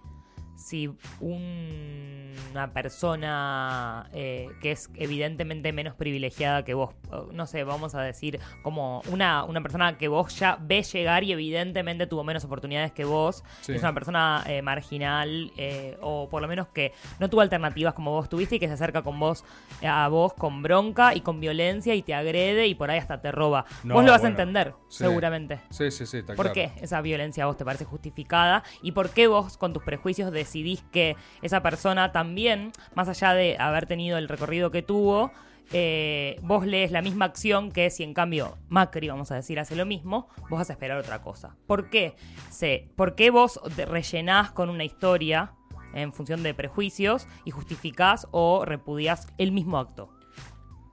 si 0.61 0.87
un- 1.19 2.33
una 2.51 2.73
persona 2.73 4.09
eh, 4.13 4.49
que 4.61 4.71
es 4.71 4.89
evidentemente 4.95 5.71
menos 5.73 5.95
privilegiada 5.95 6.63
que 6.63 6.73
vos, 6.73 6.91
no 7.33 7.45
sé, 7.47 7.63
vamos 7.63 7.95
a 7.95 8.01
decir, 8.01 8.39
como 8.61 9.01
una, 9.11 9.43
una 9.45 9.61
persona 9.61 9.97
que 9.97 10.07
vos 10.07 10.35
ya 10.37 10.57
ves 10.61 10.91
llegar 10.93 11.23
y 11.23 11.31
evidentemente 11.31 12.07
tuvo 12.07 12.23
menos 12.23 12.43
oportunidades 12.43 12.91
que 12.91 13.05
vos, 13.05 13.43
Sí. 13.61 13.73
es 13.73 13.81
una 13.81 13.93
persona 13.93 14.43
eh, 14.47 14.61
marginal 14.61 15.51
eh, 15.57 15.97
o 16.01 16.29
por 16.29 16.41
lo 16.41 16.47
menos 16.47 16.67
que 16.69 16.93
no 17.19 17.29
tuvo 17.29 17.41
alternativas 17.41 17.93
como 17.93 18.11
vos 18.11 18.29
tuviste 18.29 18.55
y 18.55 18.59
que 18.59 18.67
se 18.67 18.73
acerca 18.73 19.01
con 19.01 19.19
vos 19.19 19.43
a 19.85 20.07
vos 20.09 20.33
con 20.33 20.61
bronca 20.61 21.15
y 21.15 21.21
con 21.21 21.39
violencia 21.39 21.95
y 21.95 22.01
te 22.01 22.13
agrede 22.13 22.67
y 22.67 22.75
por 22.75 22.91
ahí 22.91 22.99
hasta 22.99 23.21
te 23.21 23.31
roba. 23.31 23.65
No, 23.83 23.95
vos 23.95 24.03
lo 24.05 24.11
vas 24.11 24.21
bueno, 24.21 24.37
a 24.37 24.41
entender, 24.41 24.73
sí. 24.87 24.97
seguramente. 24.99 25.59
Sí, 25.69 25.89
sí, 25.91 26.05
sí, 26.05 26.17
está 26.17 26.35
¿Por 26.35 26.51
claro. 26.51 26.53
qué 26.53 26.83
esa 26.83 27.01
violencia 27.01 27.43
a 27.43 27.47
vos 27.47 27.57
te 27.57 27.65
parece 27.65 27.85
justificada? 27.85 28.63
¿Y 28.81 28.91
por 28.91 29.09
qué 29.11 29.27
vos 29.27 29.57
con 29.57 29.73
tus 29.73 29.83
prejuicios 29.83 30.31
decidís 30.51 30.83
que 30.91 31.15
esa 31.41 31.63
persona 31.63 32.11
también, 32.11 32.71
más 32.93 33.07
allá 33.07 33.33
de 33.33 33.55
haber 33.57 33.85
tenido 33.85 34.17
el 34.17 34.27
recorrido 34.27 34.69
que 34.69 34.81
tuvo, 34.81 35.31
eh, 35.71 36.37
vos 36.41 36.65
lees 36.65 36.91
la 36.91 37.01
misma 37.01 37.25
acción 37.25 37.71
que 37.71 37.89
si 37.89 38.03
en 38.03 38.13
cambio 38.13 38.57
Macri, 38.67 39.07
vamos 39.07 39.31
a 39.31 39.35
decir, 39.35 39.57
hace 39.59 39.77
lo 39.77 39.85
mismo, 39.85 40.27
vos 40.49 40.59
vas 40.59 40.69
a 40.69 40.73
esperar 40.73 40.97
otra 40.97 41.21
cosa? 41.21 41.55
¿Por 41.65 41.89
qué? 41.89 42.15
Se, 42.49 42.89
¿Por 42.97 43.15
qué 43.15 43.29
vos 43.29 43.61
te 43.75 43.85
rellenás 43.85 44.51
con 44.51 44.69
una 44.69 44.83
historia 44.83 45.53
en 45.93 46.11
función 46.11 46.43
de 46.43 46.53
prejuicios 46.53 47.27
y 47.45 47.51
justificás 47.51 48.27
o 48.31 48.65
repudiás 48.65 49.27
el 49.37 49.53
mismo 49.53 49.77
acto? 49.79 50.09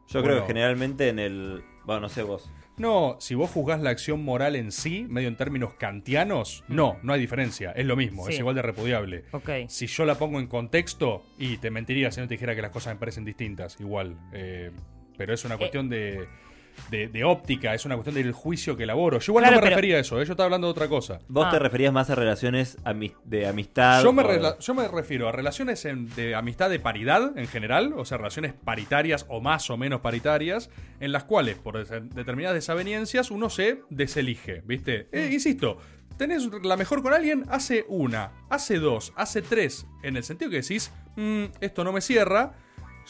Yo 0.07 0.23
creo 0.23 0.41
que 0.41 0.47
generalmente 0.47 1.09
en 1.09 1.19
el. 1.19 1.65
Bueno, 1.85 2.03
no 2.03 2.09
sé 2.09 2.23
vos. 2.23 2.51
No, 2.79 3.17
si 3.21 3.35
vos 3.35 3.51
juzgás 3.51 3.81
la 3.81 3.91
acción 3.91 4.25
moral 4.25 4.57
en 4.57 4.71
sí, 4.73 5.07
medio 5.09 5.29
en 5.29 5.37
términos 5.37 5.75
kantianos, 5.75 6.65
no, 6.69 6.99
no 7.03 7.13
hay 7.13 7.21
diferencia, 7.21 7.73
es 7.73 7.87
lo 7.87 7.97
mismo, 7.97 8.27
Sí. 8.27 8.35
es 8.35 8.39
igual 8.39 8.55
de 8.55 8.63
repudiable. 8.63 9.25
Ok. 9.33 9.51
Si 9.69 9.87
yo 9.87 10.05
la 10.05 10.17
pongo 10.17 10.39
en 10.41 10.47
contexto, 10.47 11.25
y 11.39 11.57
te 11.59 11.71
mentiría 11.71 12.11
si 12.11 12.21
no 12.21 12.29
te 12.29 12.35
dijera 12.35 12.55
que 12.55 12.63
las 12.63 12.71
cosas 12.71 12.95
me 12.95 13.01
parecen 13.01 13.25
distintas, 13.25 13.81
igual. 13.81 14.17
eh, 14.33 14.71
pero 15.17 15.35
es 15.35 15.45
una 15.45 15.57
Eh. 15.57 15.59
cuestión 15.59 15.89
de, 15.89 16.27
de, 16.91 17.09
de 17.09 17.25
óptica, 17.25 17.75
es 17.75 17.85
una 17.85 17.95
cuestión 17.97 18.15
del 18.15 18.33
juicio 18.33 18.77
que 18.77 18.85
elaboro. 18.85 19.19
Yo 19.19 19.33
igual 19.33 19.43
Claro, 19.45 19.57
no 19.57 19.61
me 19.61 19.63
pero- 19.67 19.77
refería 19.77 19.97
a 19.97 20.01
eso, 20.01 20.21
eh, 20.21 20.25
yo 20.25 20.33
estaba 20.33 20.47
hablando 20.47 20.67
de 20.67 20.71
otra 20.73 20.89
cosa. 20.89 21.19
Vos 21.29 21.47
Ah. 21.49 21.51
te 21.51 21.59
referías 21.59 21.93
más 21.93 22.11
a 22.11 22.15
relaciones 22.15 22.77
ami- 22.85 23.15
de 23.25 23.47
amistad. 23.47 24.03
Yo 24.03 24.13
me, 24.13 24.23
o- 24.23 24.59
yo 24.59 24.75
me 24.75 24.89
refiero 24.89 25.29
a 25.29 25.33
relaciones 25.33 25.85
en- 25.85 26.09
de 26.15 26.35
amistad 26.35 26.71
de 26.71 26.81
paridad 26.81 27.37
en 27.37 27.47
general, 27.47 27.93
o 27.97 28.05
sea, 28.05 28.19
relaciones 28.19 28.53
paritarias 28.53 29.27
o 29.29 29.41
más 29.41 29.71
o 29.71 29.77
menos 29.77 30.01
paritarias, 30.01 30.71
en 31.01 31.13
las 31.13 31.25
cuales, 31.25 31.57
por 31.59 31.87
determinadas 31.87 32.55
desavenencias, 32.55 33.31
uno 33.31 33.51
se 33.51 33.83
deselige, 33.91 34.63
¿viste? 34.67 35.09
Eh, 35.13 35.31
insisto, 35.33 35.79
tenés 36.17 36.49
la 36.63 36.77
mejor 36.77 37.03
con 37.03 37.13
alguien, 37.13 37.45
hace 37.49 37.85
una, 37.89 38.33
hace 38.51 38.79
dos, 38.79 39.13
hace 39.17 39.43
tres. 39.43 39.87
En 40.03 40.17
el 40.17 40.25
sentido 40.25 40.51
que 40.51 40.63
decís, 40.63 40.91
"Mm, 41.17 41.45
esto 41.61 41.85
no 41.85 41.93
me 41.93 42.01
cierra. 42.01 42.55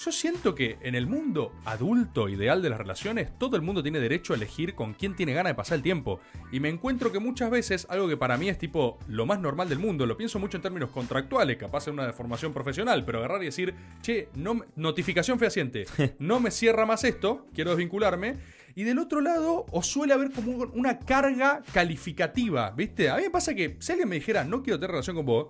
Yo 0.04 0.12
siento 0.12 0.54
que 0.54 0.78
en 0.82 0.94
el 0.94 1.08
mundo 1.08 1.52
adulto 1.64 2.28
ideal 2.28 2.62
de 2.62 2.70
las 2.70 2.78
relaciones, 2.78 3.36
todo 3.36 3.56
el 3.56 3.62
mundo 3.62 3.82
tiene 3.82 3.98
derecho 3.98 4.32
a 4.32 4.36
elegir 4.36 4.76
con 4.76 4.94
quién 4.94 5.16
tiene 5.16 5.32
ganas 5.32 5.50
de 5.50 5.54
pasar 5.56 5.76
el 5.76 5.82
tiempo. 5.82 6.20
Y 6.52 6.60
me 6.60 6.68
encuentro 6.68 7.10
que 7.10 7.18
muchas 7.18 7.50
veces, 7.50 7.84
algo 7.90 8.06
que 8.08 8.16
para 8.16 8.36
mí 8.36 8.48
es 8.48 8.58
tipo 8.58 8.96
lo 9.08 9.26
más 9.26 9.40
normal 9.40 9.68
del 9.68 9.80
mundo, 9.80 10.06
lo 10.06 10.16
pienso 10.16 10.38
mucho 10.38 10.56
en 10.56 10.62
términos 10.62 10.90
contractuales, 10.90 11.56
capaz 11.56 11.88
en 11.88 11.94
una 11.94 12.12
formación 12.12 12.52
profesional, 12.52 13.04
pero 13.04 13.18
agarrar 13.18 13.42
y 13.42 13.46
decir, 13.46 13.74
che, 14.00 14.28
no, 14.36 14.54
me- 14.54 14.66
notificación 14.76 15.36
fehaciente, 15.40 15.86
no 16.20 16.38
me 16.38 16.52
cierra 16.52 16.86
más 16.86 17.02
esto, 17.02 17.46
quiero 17.52 17.70
desvincularme. 17.70 18.36
Y 18.76 18.84
del 18.84 19.00
otro 19.00 19.20
lado, 19.20 19.66
os 19.72 19.88
suele 19.88 20.14
haber 20.14 20.30
como 20.30 20.52
un- 20.52 20.70
una 20.74 21.00
carga 21.00 21.62
calificativa, 21.74 22.70
¿viste? 22.70 23.10
A 23.10 23.16
mí 23.16 23.22
me 23.24 23.30
pasa 23.30 23.52
que 23.52 23.76
si 23.80 23.90
alguien 23.90 24.08
me 24.08 24.14
dijera, 24.14 24.44
no 24.44 24.62
quiero 24.62 24.78
tener 24.78 24.92
relación 24.92 25.16
con 25.16 25.26
vos, 25.26 25.48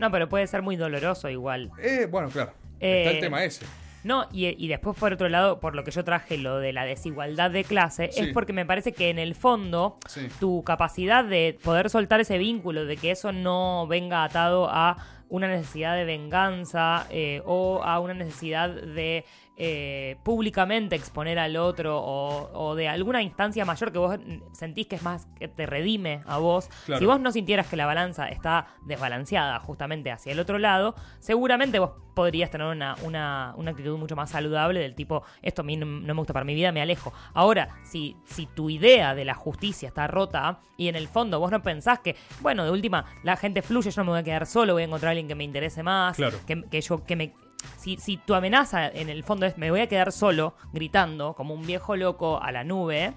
No, 0.00 0.10
pero 0.10 0.28
puede 0.28 0.48
ser 0.48 0.62
muy 0.62 0.74
doloroso 0.74 1.30
igual. 1.30 1.70
eh, 1.80 2.08
bueno, 2.10 2.28
claro, 2.30 2.52
Eh, 2.80 2.98
está 3.04 3.10
el 3.12 3.20
tema 3.20 3.44
ese. 3.44 3.64
No, 4.04 4.28
y, 4.32 4.46
y 4.62 4.68
después 4.68 4.96
por 4.98 5.12
otro 5.14 5.28
lado, 5.28 5.58
por 5.60 5.74
lo 5.74 5.82
que 5.82 5.90
yo 5.90 6.04
traje 6.04 6.38
lo 6.38 6.58
de 6.58 6.72
la 6.72 6.84
desigualdad 6.84 7.50
de 7.50 7.64
clase, 7.64 8.10
Sí. 8.12 8.20
es 8.20 8.28
porque 8.32 8.52
me 8.52 8.64
parece 8.66 8.92
que 8.92 9.10
en 9.10 9.18
el 9.18 9.34
fondo 9.34 9.98
Sí. 10.06 10.28
tu 10.38 10.62
capacidad 10.62 11.24
de 11.24 11.58
poder 11.64 11.90
soltar 11.90 12.20
ese 12.20 12.38
vínculo, 12.38 12.84
de 12.84 12.96
que 12.96 13.10
eso 13.10 13.32
no 13.32 13.86
venga 13.88 14.22
atado 14.22 14.68
a 14.70 14.96
una 15.30 15.48
necesidad 15.48 15.96
de 15.96 16.04
venganza 16.04 17.06
eh, 17.10 17.42
o 17.46 17.82
a 17.82 17.98
una 17.98 18.14
necesidad 18.14 18.68
de 18.70 19.24
eh, 19.56 20.16
públicamente 20.24 20.96
exponer 20.96 21.38
al 21.38 21.56
otro 21.56 21.98
o, 22.00 22.50
o 22.52 22.74
de 22.74 22.88
alguna 22.88 23.22
instancia 23.22 23.64
mayor 23.64 23.92
que 23.92 23.98
vos 23.98 24.18
sentís 24.52 24.86
que 24.88 24.96
es 24.96 25.02
más 25.02 25.26
que 25.38 25.46
te 25.48 25.66
redime 25.66 26.22
a 26.26 26.38
vos. 26.38 26.68
Claro. 26.86 26.98
Si 26.98 27.06
vos 27.06 27.20
no 27.20 27.30
sintieras 27.30 27.66
que 27.68 27.76
la 27.76 27.86
balanza 27.86 28.28
está 28.28 28.66
desbalanceada 28.84 29.58
justamente 29.60 30.10
hacia 30.10 30.32
el 30.32 30.40
otro 30.40 30.58
lado, 30.58 30.94
seguramente 31.20 31.78
vos 31.78 31.90
podrías 32.14 32.48
tener 32.50 32.66
una, 32.68 32.94
una, 33.02 33.54
una 33.56 33.72
actitud 33.72 33.98
mucho 33.98 34.14
más 34.14 34.30
saludable 34.30 34.78
del 34.80 34.94
tipo, 34.94 35.24
esto 35.42 35.62
a 35.62 35.64
mí 35.64 35.76
no, 35.76 35.84
no 35.86 36.14
me 36.14 36.18
gusta 36.20 36.32
para 36.32 36.44
mi 36.44 36.54
vida, 36.54 36.70
me 36.70 36.80
alejo. 36.80 37.12
Ahora, 37.32 37.68
si, 37.84 38.16
si 38.24 38.46
tu 38.46 38.70
idea 38.70 39.14
de 39.16 39.24
la 39.24 39.34
justicia 39.34 39.88
está 39.88 40.06
rota 40.06 40.60
y 40.76 40.86
en 40.88 40.94
el 40.94 41.08
fondo 41.08 41.40
vos 41.40 41.50
no 41.50 41.60
pensás 41.62 41.98
que, 42.00 42.14
bueno, 42.40 42.64
de 42.64 42.70
última, 42.70 43.04
la 43.24 43.36
gente 43.36 43.62
fluye, 43.62 43.90
yo 43.90 44.00
no 44.02 44.04
me 44.06 44.10
voy 44.12 44.20
a 44.20 44.22
quedar 44.24 44.46
solo, 44.46 44.74
voy 44.74 44.82
a 44.82 44.86
encontrar 44.86 45.08
a 45.08 45.10
alguien 45.12 45.26
que 45.26 45.34
me 45.34 45.42
interese 45.44 45.82
más, 45.82 46.16
Claro. 46.16 46.38
que, 46.46 46.62
que 46.70 46.80
yo, 46.80 47.04
que 47.04 47.16
me... 47.16 47.32
Si, 47.76 47.96
si 47.96 48.16
tu 48.16 48.34
amenaza 48.34 48.88
en 48.88 49.08
el 49.08 49.24
fondo 49.24 49.46
es 49.46 49.58
me 49.58 49.70
voy 49.70 49.80
a 49.80 49.88
quedar 49.88 50.12
solo, 50.12 50.54
gritando, 50.72 51.34
como 51.34 51.54
un 51.54 51.66
viejo 51.66 51.96
loco 51.96 52.40
a 52.42 52.52
la 52.52 52.64
nube, 52.64 53.14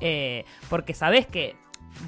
eh, 0.00 0.44
porque 0.68 0.94
sabes 0.94 1.26
que 1.26 1.56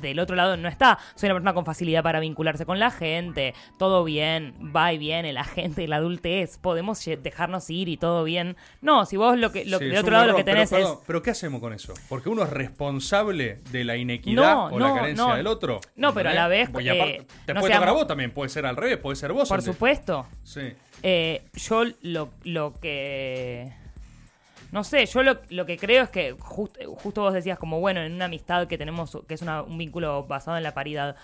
del 0.01 0.19
otro 0.21 0.37
lado 0.37 0.57
no 0.57 0.69
está. 0.69 0.99
Soy 1.15 1.29
una 1.29 1.35
persona 1.35 1.55
con 1.55 1.65
facilidad 1.65 2.03
para 2.03 2.21
vincularse 2.21 2.67
con 2.67 2.79
la 2.79 2.91
gente, 2.91 3.55
todo 3.79 4.05
bien, 4.05 4.55
va 4.75 4.93
y 4.93 4.99
viene, 4.99 5.33
la 5.33 5.45
gente, 5.45 5.87
la 5.89 5.97
adultez, 5.97 6.59
podemos 6.59 7.05
dejarnos 7.05 7.69
ir 7.71 7.89
y 7.89 7.97
todo 7.97 8.25
bien. 8.25 8.57
No, 8.81 9.07
si 9.07 9.17
vos 9.17 9.37
lo 9.39 9.53
que, 9.53 9.65
lo, 9.65 9.79
Sí, 9.79 9.85
del 9.87 9.95
es 9.95 10.01
otro 10.01 10.13
lado 10.13 10.27
lo 10.29 10.37
que 10.37 10.45
tenés 10.45 10.71
pero, 10.71 10.83
es... 10.83 10.87
perdón, 10.89 11.05
pero 11.07 11.23
¿qué 11.23 11.31
hacemos 11.31 11.61
con 11.61 11.73
eso? 11.73 11.95
Porque 12.09 12.29
uno 12.29 12.43
es 12.45 12.51
responsable 12.51 13.61
de 13.71 13.85
la 13.85 13.97
inequidad 13.97 14.55
No, 14.55 14.67
o 14.67 14.79
la 14.79 14.95
carencia 14.95 15.27
no. 15.27 15.37
del 15.37 15.47
otro. 15.47 15.81
No, 15.97 16.15
pero 16.15 16.31
a 16.31 16.35
la 16.35 16.49
vez, 16.49 16.69
Y 16.81 16.89
aparte, 16.89 17.17
eh, 17.17 17.27
te 17.47 17.55
puede 17.55 17.67
tocar 17.67 17.73
a 17.73 17.79
seamos- 17.87 17.95
vos 17.95 18.07
también, 18.07 18.31
puede 18.31 18.49
ser 18.51 18.67
al 18.67 18.77
revés, 18.77 18.99
puede 18.99 19.17
ser 19.17 19.33
vos. 19.33 19.49
Por 19.49 19.63
supuesto. 19.63 20.27
Sí. 20.45 20.61
Eh, 21.03 21.43
yo 21.55 21.85
lo, 22.03 22.31
lo 22.45 22.75
que. 22.81 23.73
No 24.73 24.85
sé, 24.85 25.07
yo 25.07 25.23
lo, 25.23 25.39
lo 25.51 25.65
que 25.67 25.79
creo 25.79 26.05
es 26.05 26.11
que 26.11 26.33
just- 26.39 26.77
justo 26.97 27.23
vos 27.23 27.33
decías, 27.33 27.59
como 27.59 27.81
bueno, 27.81 28.01
en 28.03 28.13
una 28.15 28.27
amistad 28.27 28.67
que 28.69 28.77
tenemos, 28.79 29.17
que 29.27 29.35
es 29.35 29.43
una- 29.43 29.63
un 29.63 29.79
vínculo 29.79 30.25
basado 30.25 30.57
en 30.57 30.63
la 30.63 30.75
paridad. 30.75 31.17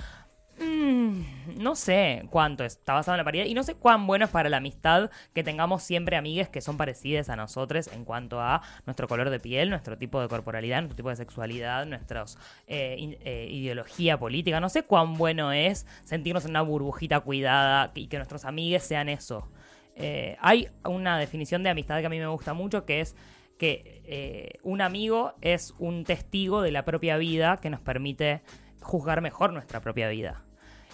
Mm, 0.60 1.22
no 1.58 1.74
sé 1.74 2.22
cuánto 2.30 2.64
está 2.64 2.92
basado 2.94 3.16
en 3.16 3.18
la 3.18 3.24
paridad 3.24 3.44
y 3.46 3.54
no 3.54 3.64
sé 3.64 3.74
cuán 3.74 4.06
bueno 4.06 4.24
es 4.26 4.30
para 4.30 4.48
la 4.48 4.58
amistad 4.58 5.10
que 5.34 5.42
tengamos 5.42 5.82
siempre 5.82 6.16
amigues 6.16 6.48
que 6.48 6.60
son 6.60 6.76
parecidas 6.76 7.28
a 7.28 7.34
nosotros 7.34 7.88
en 7.92 8.04
cuanto 8.04 8.40
a 8.40 8.62
nuestro 8.86 9.08
color 9.08 9.30
de 9.30 9.40
piel, 9.40 9.68
nuestro 9.68 9.98
tipo 9.98 10.20
de 10.20 10.28
corporalidad, 10.28 10.78
nuestro 10.82 10.94
tipo 10.96 11.08
de 11.08 11.16
sexualidad, 11.16 11.86
nuestra 11.86 12.24
ideología 12.68 14.18
política. 14.18 14.60
No 14.60 14.68
sé 14.68 14.84
cuán 14.84 15.14
bueno 15.14 15.52
es 15.52 15.86
sentirnos 16.04 16.44
en 16.44 16.50
una 16.50 16.62
burbujita 16.62 17.20
cuidada 17.20 17.90
y 17.94 18.06
que 18.06 18.16
nuestros 18.18 18.44
amigues 18.44 18.84
sean 18.84 19.08
eso. 19.08 19.48
Eh, 19.96 20.36
hay 20.40 20.68
una 20.84 21.18
definición 21.18 21.62
de 21.62 21.70
amistad 21.70 22.00
que 22.00 22.06
a 22.06 22.10
mí 22.10 22.18
me 22.18 22.26
gusta 22.26 22.52
mucho 22.52 22.84
que 22.84 23.00
es 23.00 23.14
que 23.58 24.02
eh, 24.04 24.58
un 24.62 24.80
amigo 24.80 25.34
es 25.40 25.74
un 25.78 26.04
testigo 26.04 26.62
de 26.62 26.72
la 26.72 26.84
propia 26.84 27.16
vida 27.16 27.60
que 27.60 27.70
nos 27.70 27.80
permite 27.80 28.42
juzgar 28.80 29.20
mejor 29.20 29.52
nuestra 29.52 29.80
propia 29.80 30.08
vida. 30.08 30.42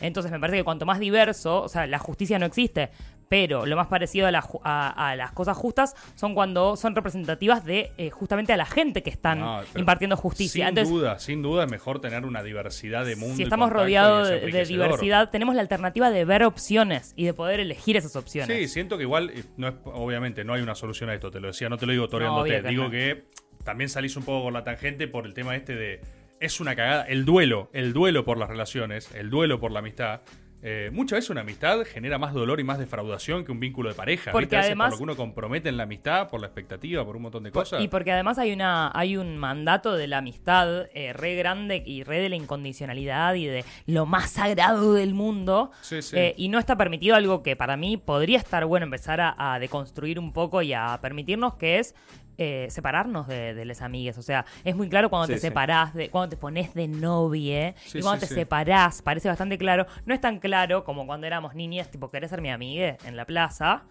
Entonces 0.01 0.31
me 0.31 0.39
parece 0.41 0.59
que 0.59 0.65
cuanto 0.65 0.87
más 0.87 0.99
diverso, 0.99 1.63
o 1.63 1.69
sea, 1.69 1.87
la 1.87 1.99
justicia 1.99 2.39
no 2.39 2.47
existe, 2.47 2.91
pero 3.31 3.64
lo 3.64 3.77
más 3.77 3.87
parecido 3.87 4.27
a, 4.27 4.33
la 4.33 4.45
a- 4.64 5.11
a 5.11 5.14
las 5.14 5.31
cosas 5.31 5.57
justas 5.57 5.95
son 6.16 6.35
cuando 6.35 6.75
son 6.75 6.97
representativas 6.97 7.64
de 7.64 7.93
eh, 7.97 8.11
justamente 8.11 8.53
a 8.53 8.57
la 8.57 8.66
gente 8.66 9.05
que 9.05 9.11
están 9.11 9.38
No, 9.38 9.61
impartiendo 9.77 10.16
justicia. 10.16 10.66
Sin 10.66 10.69
Entonces, 10.71 10.93
duda, 10.93 11.19
sin 11.21 11.40
duda 11.40 11.62
es 11.64 11.71
mejor 11.71 12.01
tener 12.01 12.27
una 12.27 12.43
diversidad 12.43 13.05
de 13.07 13.14
mundo. 13.14 13.37
si 13.37 13.45
estamos 13.45 13.71
rodeados 13.71 14.29
de, 14.29 14.64
diversidad, 14.64 15.31
tenemos 15.31 15.55
la 15.55 15.61
alternativa 15.61 16.11
de 16.11 16.25
ver 16.25 16.43
opciones 16.43 17.12
y 17.14 17.25
de 17.25 17.33
poder 17.33 17.61
elegir 17.61 17.97
esas 17.97 18.16
opciones. 18.16 18.57
Sí, 18.57 18.66
siento 18.66 18.97
que 18.97 19.05
igual, 19.05 19.31
eh, 19.31 19.45
no 19.57 19.69
es, 19.69 19.75
obviamente, 19.85 20.43
no 20.43 20.55
hay 20.55 20.62
una 20.62 20.75
solución 20.75 21.09
a 21.11 21.14
esto, 21.14 21.31
te 21.31 21.38
lo 21.38 21.47
decía, 21.47 21.69
no 21.69 21.77
te 21.79 21.87
lo 21.87 21.93
digo 21.93 22.09
toreándote, 22.09 22.62
que 22.62 22.69
digo 22.69 22.85
no. 22.85 22.90
que 22.90 23.27
también 23.62 23.88
salís 23.90 24.16
un 24.16 24.25
poco 24.25 24.43
con 24.43 24.55
la 24.55 24.64
tangente 24.64 25.07
por 25.07 25.25
el 25.25 25.35
tema 25.35 25.55
este 25.55 25.77
de, 25.77 26.01
es 26.40 26.59
una 26.59 26.75
cagada, 26.75 27.05
el 27.05 27.25
duelo, 27.25 27.71
el 27.75 27.93
duelo 27.93 28.25
por 28.25 28.38
las 28.38 28.49
relaciones, 28.49 29.09
el 29.14 29.31
duelo 29.31 29.61
por 29.61 29.71
la 29.71 29.79
amistad. 29.79 30.23
Eh, 30.62 30.90
muchas 30.92 31.18
veces 31.18 31.31
una 31.31 31.40
amistad 31.40 31.85
genera 31.85 32.18
más 32.18 32.35
dolor 32.35 32.61
y 32.61 32.64
más 32.64 32.79
defraudación 32.79 33.44
que 33.44 33.53
un 33.53 33.61
vínculo 33.61 33.88
de 33.88 33.94
pareja. 33.94 34.31
Porque 34.31 34.44
¿viste? 34.46 34.57
Además- 34.59 34.90
por 34.90 34.92
lo 34.92 34.99
que 34.99 35.03
uno 35.05 35.16
compromete 35.16 35.68
en 35.68 35.77
la 35.77 35.85
amistad, 35.85 36.29
por 36.29 36.40
la 36.40 36.49
expectativa, 36.49 37.05
por 37.05 37.16
un 37.16 37.23
montón 37.23 37.42
de 37.42 37.51
cosas. 37.51 37.83
Y 37.83 37.88
porque 37.88 38.12
además 38.12 38.38
hay 38.38 38.53
una 38.53 38.90
hay 38.94 39.16
un 39.16 39.38
mandato 39.38 39.94
de 39.94 40.07
la 40.07 40.18
amistad 40.18 40.87
eh, 40.94 41.12
re 41.12 41.35
grande 41.35 41.83
y 41.85 42.03
re 42.03 42.20
de 42.20 42.29
la 42.29 42.37
incondicionalidad 42.37 43.35
y 43.35 43.46
de 43.46 43.64
lo 43.87 44.07
más 44.07 44.31
sagrado 44.31 44.94
del 44.94 45.14
mundo. 45.14 45.70
Sí, 45.81 46.03
sí. 46.03 46.16
Eh, 46.16 46.35
y 46.37 46.49
no 46.49 46.59
está 46.59 46.77
permitido 46.77 47.16
algo 47.16 47.42
que 47.42 47.57
para 47.57 47.77
mí 47.77 47.96
podría 47.96 48.38
estar 48.38 48.66
bueno 48.66 48.85
empezar 48.85 49.20
a, 49.20 49.55
a 49.55 49.59
deconstruir 49.59 50.18
un 50.18 50.33
poco 50.33 50.62
y 50.62 50.73
a 50.73 50.99
permitirnos 51.01 51.55
que 51.55 51.79
es 51.79 51.94
eh, 52.42 52.68
separarnos 52.70 53.29
de, 53.29 53.53
de 53.55 53.64
les 53.66 53.83
amigues. 53.83 54.16
O 54.16 54.22
sea, 54.22 54.46
es 54.64 54.74
muy 54.74 54.88
claro 54.88 55.11
cuando 55.11 55.26
Sí, 55.26 55.35
te 55.35 55.38
sí. 55.40 55.46
separás, 55.48 55.92
de, 55.94 56.09
cuando 56.09 56.31
te 56.31 56.37
pones 56.38 56.72
de 56.72 56.88
novie 56.88 57.74
Sí, 57.85 57.98
y 57.98 58.00
cuando 58.00 58.26
te 58.26 58.33
separás, 58.35 59.03
parece 59.03 59.29
bastante 59.29 59.59
claro. 59.59 59.87
No 60.07 60.14
es 60.14 60.20
tan 60.22 60.38
claro 60.38 60.83
como 60.85 61.07
cuando 61.07 61.26
éramos 61.26 61.55
niñas, 61.55 61.90
tipo, 61.90 62.11
¿querés 62.11 62.31
ser 62.31 62.40
mi 62.40 62.50
amigue 62.50 62.96
en 63.05 63.16
la 63.16 63.26
plaza? 63.26 63.83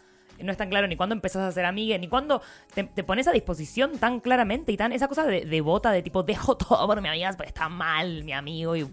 No 0.42 0.52
es 0.52 0.58
tan 0.58 0.70
claro 0.70 0.88
ni 0.88 0.96
cuando 0.96 1.14
empezás 1.14 1.44
a 1.44 1.52
ser 1.52 1.66
amigue, 1.66 2.00
ni 2.00 2.08
cuando 2.08 2.42
te, 2.74 2.86
te 2.86 3.04
pones 3.04 3.28
a 3.28 3.32
disposición 3.34 3.98
tan 4.00 4.20
claramente 4.20 4.72
y 4.72 4.78
tan. 4.78 4.94
Esa 4.94 5.08
cosa 5.10 5.26
de, 5.28 5.46
de 5.46 5.62
bota 5.62 5.92
de 5.92 6.02
tipo, 6.02 6.24
dejo 6.24 6.56
todo 6.58 6.88
por 6.88 7.02
mi 7.02 7.10
amiga 7.10 7.30
porque 7.34 7.50
está 7.50 7.70
mal 7.70 8.24
mi 8.24 8.32
amigo 8.34 8.76
y. 8.76 8.88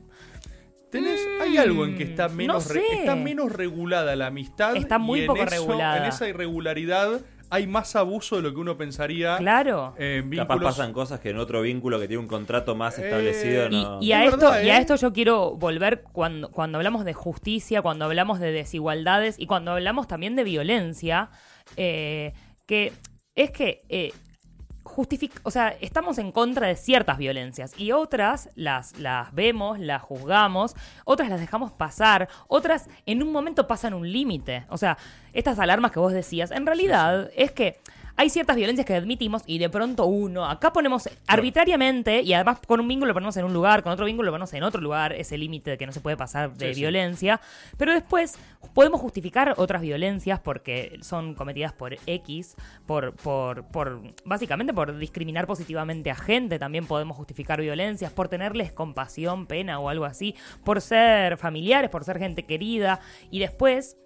¿Tenés, 0.90 1.20
hay 1.40 1.56
algo 1.56 1.84
en 1.84 1.96
que 1.96 2.04
está 2.04 2.28
Mm, 2.28 2.34
menos, 2.36 2.68
no 2.68 2.74
re- 2.74 2.80
sé. 2.80 2.94
está 3.00 3.16
menos 3.16 3.52
regulada 3.52 4.14
la 4.16 4.26
amistad. 4.28 4.76
Está 4.76 4.98
muy 4.98 5.20
y 5.20 5.22
en 5.22 5.26
poco 5.28 5.42
eso- 5.42 5.50
regulada. 5.50 5.98
En 5.98 6.04
esa 6.04 6.28
irregularidad 6.28 7.20
hay 7.50 7.66
más 7.66 7.94
abuso 7.96 8.36
de 8.36 8.42
lo 8.42 8.52
que 8.52 8.60
uno 8.60 8.76
pensaría. 8.76 9.36
Claro. 9.38 9.94
En 9.98 10.30
Capaz 10.30 10.58
pasan 10.60 10.92
cosas 10.92 11.20
que 11.20 11.30
en 11.30 11.38
otro 11.38 11.62
vínculo 11.62 11.98
que 12.00 12.08
tiene 12.08 12.20
un 12.22 12.28
contrato 12.28 12.74
más 12.74 12.98
Eh, 12.98 13.04
establecido 13.04 13.66
Y, 13.68 13.70
no. 13.70 13.98
y 14.02 14.12
a 14.12 14.24
Es 14.24 14.32
esto, 14.34 14.46
verdad, 14.50 14.62
y 14.64 14.70
a 14.70 14.76
¿eh? 14.78 14.80
esto 14.80 14.96
yo 14.96 15.12
quiero 15.12 15.52
volver 15.56 16.02
cuando, 16.12 16.50
cuando 16.50 16.78
hablamos 16.78 17.04
de 17.04 17.14
justicia, 17.14 17.82
cuando 17.82 18.04
hablamos 18.04 18.40
de 18.40 18.52
desigualdades 18.52 19.36
y 19.38 19.46
cuando 19.46 19.72
hablamos 19.72 20.08
también 20.08 20.36
de 20.36 20.44
violencia, 20.44 21.30
eh, 21.76 22.32
que 22.66 22.92
es 23.34 23.50
que 23.50 23.82
eh, 23.88 24.12
justific- 24.86 25.40
o 25.42 25.50
sea, 25.50 25.76
estamos 25.80 26.18
en 26.18 26.32
contra 26.32 26.68
de 26.68 26.76
ciertas 26.76 27.18
violencias 27.18 27.78
y 27.78 27.92
otras 27.92 28.50
las, 28.54 28.98
las 28.98 29.34
vemos, 29.34 29.78
las 29.78 30.02
juzgamos, 30.02 30.74
otras 31.04 31.28
las 31.28 31.40
dejamos 31.40 31.72
pasar, 31.72 32.28
otras 32.48 32.88
en 33.04 33.22
un 33.22 33.32
momento 33.32 33.66
pasan 33.66 33.94
un 33.94 34.10
límite. 34.10 34.64
O 34.68 34.78
sea, 34.78 34.96
estas 35.32 35.58
alarmas 35.58 35.92
que 35.92 35.98
vos 35.98 36.12
decías, 36.12 36.50
en 36.50 36.66
realidad 36.66 37.30
es 37.36 37.52
que 37.52 37.80
hay 38.16 38.30
ciertas 38.30 38.56
violencias 38.56 38.86
que 38.86 38.94
admitimos 38.94 39.42
y 39.46 39.58
de 39.58 39.68
pronto 39.68 40.06
uno, 40.06 40.46
acá 40.46 40.72
ponemos 40.72 41.08
arbitrariamente 41.26 42.22
y 42.22 42.32
además 42.32 42.58
con 42.66 42.80
un 42.80 42.88
vínculo 42.88 43.08
lo 43.08 43.14
ponemos 43.14 43.36
en 43.36 43.44
un 43.44 43.52
lugar, 43.52 43.82
con 43.82 43.92
otro 43.92 44.06
vínculo 44.06 44.26
lo 44.26 44.32
ponemos 44.32 44.52
en 44.54 44.62
otro 44.62 44.80
lugar, 44.80 45.12
ese 45.12 45.36
límite 45.36 45.70
de 45.72 45.78
que 45.78 45.86
no 45.86 45.92
se 45.92 46.00
puede 46.00 46.16
pasar 46.16 46.52
de 46.54 46.68
Sí, 46.68 46.74
sí. 46.74 46.80
violencia, 46.80 47.40
pero 47.76 47.92
después 47.92 48.38
podemos 48.74 49.00
justificar 49.00 49.54
otras 49.58 49.82
violencias 49.82 50.40
porque 50.40 50.98
son 51.02 51.34
cometidas 51.34 51.72
por 51.72 51.96
X, 52.06 52.56
por, 52.86 53.14
por, 53.16 53.64
por 53.68 54.00
básicamente 54.24 54.72
por 54.72 54.96
discriminar 54.98 55.46
positivamente 55.46 56.10
a 56.10 56.14
gente, 56.16 56.58
también 56.58 56.86
podemos 56.86 57.16
justificar 57.16 57.60
violencias, 57.60 58.12
por 58.12 58.28
tenerles 58.28 58.72
compasión, 58.72 59.46
pena 59.46 59.78
o 59.78 59.88
algo 59.88 60.04
así, 60.04 60.34
por 60.64 60.80
ser 60.80 61.36
familiares, 61.36 61.90
por 61.90 62.04
ser 62.04 62.18
gente 62.18 62.44
querida 62.44 63.00
y 63.30 63.38
después 63.40 63.96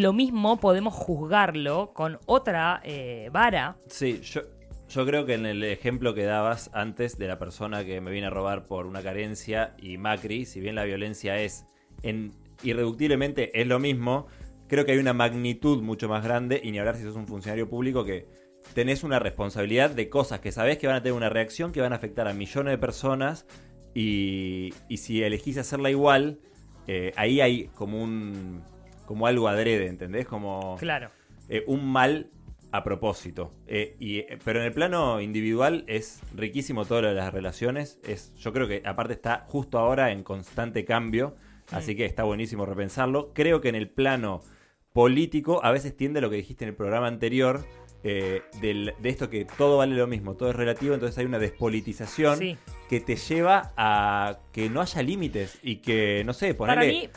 lo 0.00 0.14
mismo 0.14 0.58
podemos 0.58 0.94
juzgarlo 0.94 1.92
con 1.92 2.18
otra 2.24 2.80
eh, 2.82 3.28
vara. 3.30 3.76
Sí, 3.88 4.22
yo, 4.22 5.06
creo 5.06 5.26
que 5.26 5.34
en 5.34 5.44
el 5.44 5.62
ejemplo 5.64 6.14
que 6.14 6.24
dabas 6.24 6.70
antes 6.72 7.18
de 7.18 7.28
la 7.28 7.38
persona 7.38 7.84
que 7.84 8.00
me 8.00 8.10
viene 8.10 8.28
a 8.28 8.30
robar 8.30 8.66
por 8.66 8.86
una 8.86 9.02
carencia 9.02 9.74
y 9.78 9.98
Macri, 9.98 10.46
si 10.46 10.60
bien 10.60 10.76
la 10.76 10.84
violencia 10.84 11.38
es 11.38 11.66
en, 12.02 12.32
irreductiblemente 12.62 13.60
es 13.60 13.66
lo 13.66 13.78
mismo, 13.78 14.28
creo 14.66 14.86
que 14.86 14.92
hay 14.92 14.98
una 14.98 15.12
magnitud 15.12 15.82
mucho 15.82 16.08
más 16.08 16.24
grande 16.24 16.60
y 16.64 16.70
ni 16.70 16.78
hablar 16.78 16.96
si 16.96 17.02
sos 17.02 17.16
un 17.16 17.26
funcionario 17.26 17.68
público 17.68 18.04
que 18.04 18.26
tenés 18.72 19.04
una 19.04 19.18
responsabilidad 19.18 19.90
de 19.90 20.08
cosas 20.08 20.40
que 20.40 20.52
sabés 20.52 20.78
que 20.78 20.86
van 20.86 20.96
a 20.96 21.02
tener 21.02 21.16
una 21.16 21.28
reacción 21.28 21.70
que 21.70 21.82
van 21.82 21.92
a 21.92 21.96
afectar 21.96 22.28
a 22.28 22.32
millones 22.32 22.72
de 22.72 22.78
personas 22.78 23.46
y, 23.94 24.72
y 24.88 24.96
si 24.96 25.22
elegís 25.22 25.58
hacerla 25.58 25.90
igual, 25.90 26.38
eh, 26.86 27.12
ahí 27.16 27.42
hay 27.42 27.66
como 27.74 28.02
un 28.02 28.62
como 29.12 29.26
algo 29.26 29.46
adrede, 29.46 29.88
¿entendés? 29.88 30.26
Como 30.26 30.76
Claro. 30.78 31.10
eh, 31.50 31.64
un 31.66 31.84
mal 31.86 32.30
a 32.70 32.82
propósito. 32.82 33.52
Eh, 33.66 33.94
y, 34.00 34.20
eh, 34.20 34.38
pero 34.42 34.60
en 34.60 34.64
el 34.64 34.72
plano 34.72 35.20
individual 35.20 35.84
es 35.86 36.22
riquísimo 36.34 36.86
todo 36.86 37.02
lo 37.02 37.08
de 37.08 37.14
las 37.14 37.30
relaciones. 37.34 38.00
Es, 38.08 38.34
yo 38.36 38.54
creo 38.54 38.66
que 38.66 38.82
aparte 38.86 39.12
está 39.12 39.44
justo 39.48 39.78
ahora 39.78 40.12
en 40.12 40.22
constante 40.22 40.86
cambio, 40.86 41.36
así 41.70 41.94
que 41.94 42.06
está 42.06 42.22
buenísimo 42.24 42.64
repensarlo. 42.64 43.32
Creo 43.34 43.60
que 43.60 43.68
en 43.68 43.74
el 43.74 43.90
plano 43.90 44.40
político 44.94 45.62
a 45.62 45.70
veces 45.72 45.94
tiende 45.94 46.20
a 46.20 46.22
lo 46.22 46.30
que 46.30 46.36
dijiste 46.36 46.64
en 46.64 46.70
el 46.70 46.74
programa 46.76 47.06
anterior. 47.08 47.64
eh, 48.04 48.42
del- 48.60 48.94
de 49.00 49.08
esto 49.10 49.30
que 49.30 49.44
todo 49.44 49.76
vale 49.78 49.94
lo 49.94 50.08
mismo, 50.08 50.34
todo 50.34 50.50
es 50.50 50.56
relativo, 50.56 50.92
entonces 50.92 51.16
hay 51.18 51.24
una 51.24 51.38
despolitización 51.38 52.36
Sí. 52.36 52.58
que 52.88 52.98
te 52.98 53.14
lleva 53.14 53.72
a 53.76 54.40
que 54.50 54.68
no 54.68 54.80
haya 54.80 55.02
límites 55.04 55.60
y 55.62 55.76
que, 55.76 56.24
no 56.26 56.32
sé, 56.32 56.52
ponerle... 56.54 57.10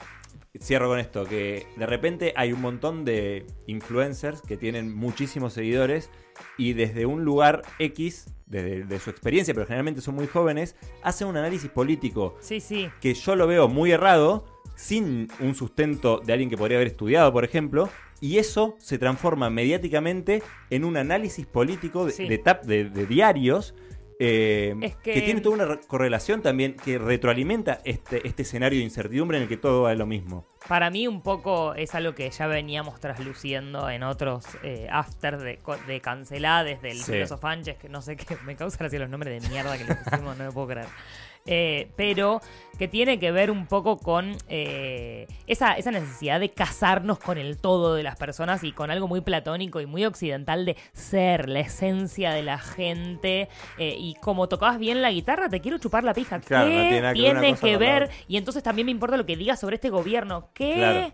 Cierro 0.61 0.87
con 0.87 0.99
esto, 0.99 1.25
que 1.25 1.65
de 1.75 1.85
repente 1.85 2.33
hay 2.35 2.53
un 2.53 2.61
montón 2.61 3.05
de 3.05 3.45
influencers 3.67 4.41
que 4.41 4.57
tienen 4.57 4.93
muchísimos 4.95 5.53
seguidores 5.53 6.09
y 6.57 6.73
desde 6.73 7.05
un 7.05 7.23
lugar 7.23 7.61
X, 7.79 8.33
desde 8.45 8.83
de 8.85 8.99
su 8.99 9.09
experiencia, 9.09 9.53
pero 9.53 9.65
generalmente 9.65 10.01
son 10.01 10.15
muy 10.15 10.27
jóvenes, 10.27 10.75
hacen 11.03 11.27
un 11.27 11.37
análisis 11.37 11.69
político 11.69 12.35
sí, 12.39 12.59
sí. 12.59 12.89
que 13.01 13.13
yo 13.13 13.35
lo 13.35 13.47
veo 13.47 13.67
muy 13.67 13.91
errado, 13.91 14.45
sin 14.75 15.27
un 15.39 15.55
sustento 15.55 16.21
de 16.25 16.33
alguien 16.33 16.49
que 16.49 16.57
podría 16.57 16.77
haber 16.77 16.87
estudiado, 16.87 17.31
por 17.31 17.43
ejemplo, 17.45 17.89
y 18.21 18.37
eso 18.37 18.75
se 18.79 18.97
transforma 18.97 19.49
mediáticamente 19.49 20.41
en 20.69 20.83
un 20.85 20.97
análisis 20.97 21.45
político 21.45 22.05
de, 22.05 22.11
Sí. 22.11 22.27
de 22.27 22.43
tap- 22.43 22.63
de- 22.63 22.89
de 22.89 23.05
diarios. 23.05 23.73
Eh, 24.19 24.75
Es 24.81 24.95
que- 24.97 25.13
que... 25.13 25.21
tiene 25.21 25.41
toda 25.41 25.55
una 25.55 25.65
re- 25.65 25.79
correlación 25.87 26.41
también 26.41 26.75
que 26.75 26.97
retroalimenta 26.97 27.81
este, 27.83 28.27
este 28.27 28.43
escenario 28.43 28.79
de 28.79 28.85
incertidumbre 28.85 29.37
en 29.37 29.43
el 29.43 29.49
que 29.49 29.57
todo 29.57 29.83
va 29.83 29.93
lo 29.95 30.05
mismo. 30.05 30.45
Para 30.67 30.89
mí 30.89 31.07
un 31.07 31.21
poco 31.21 31.75
es 31.75 31.93
algo 31.93 32.15
que 32.15 32.29
ya 32.29 32.47
veníamos 32.47 32.99
trasluciendo 32.99 33.89
en 33.89 34.03
otros 34.03 34.45
eh, 34.63 34.87
after 34.89 35.37
de, 35.37 35.59
de 35.87 36.01
cancelades 36.01 36.81
del 36.81 36.97
Sí. 36.97 37.11
Filosofanches, 37.13 37.77
que 37.77 37.89
no 37.89 38.01
sé 38.01 38.15
qué, 38.15 38.37
me 38.45 38.55
causa 38.55 38.77
gracia 38.79 38.99
los 38.99 39.09
nombres 39.09 39.41
de 39.43 39.49
mierda 39.49 39.77
que 39.77 39.83
le 39.83 39.95
pusimos, 39.95 40.37
no 40.37 40.43
me 40.45 40.51
puedo 40.51 40.67
creer. 40.67 40.87
Eh, 41.47 41.91
pero 41.95 42.41
que 42.79 42.87
tiene 42.87 43.19
que 43.19 43.31
ver 43.31 43.51
un 43.51 43.67
poco 43.67 43.97
con 43.99 44.35
eh, 44.49 45.27
esa, 45.45 45.73
esa 45.73 45.91
necesidad 45.91 46.39
de 46.39 46.49
casarnos 46.49 47.19
con 47.19 47.37
el 47.37 47.59
todo 47.59 47.93
de 47.93 48.01
las 48.01 48.15
personas 48.15 48.63
y 48.63 48.71
con 48.71 48.89
algo 48.89 49.07
muy 49.07 49.21
platónico 49.21 49.79
y 49.79 49.85
muy 49.85 50.05
occidental 50.05 50.65
de 50.65 50.75
ser, 50.93 51.47
la 51.47 51.59
esencia 51.59 52.31
de 52.31 52.41
la 52.41 52.57
gente. 52.57 53.47
eh, 53.77 53.95
y 53.95 54.15
como 54.15 54.49
tocabas 54.49 54.79
bien 54.79 55.03
la 55.03 55.11
guitarra, 55.11 55.47
te 55.47 55.61
quiero 55.61 55.77
chupar 55.77 56.03
la 56.03 56.15
pija. 56.15 56.39
Claro, 56.39 56.65
¿Qué 56.65 57.01
no 57.01 57.13
tiene 57.13 57.55
que 57.55 57.77
ver 57.77 58.07
tiene 58.07 58.25
que. 58.25 58.25
Y 58.27 58.37
entonces 58.37 58.63
también 58.63 58.87
me 58.87 58.91
importa 58.91 59.15
lo 59.15 59.27
que 59.27 59.35
digas 59.35 59.59
sobre 59.59 59.75
este 59.75 59.91
gobierno. 59.91 60.49
¿Qué? 60.55 60.73
Claro. 60.73 61.13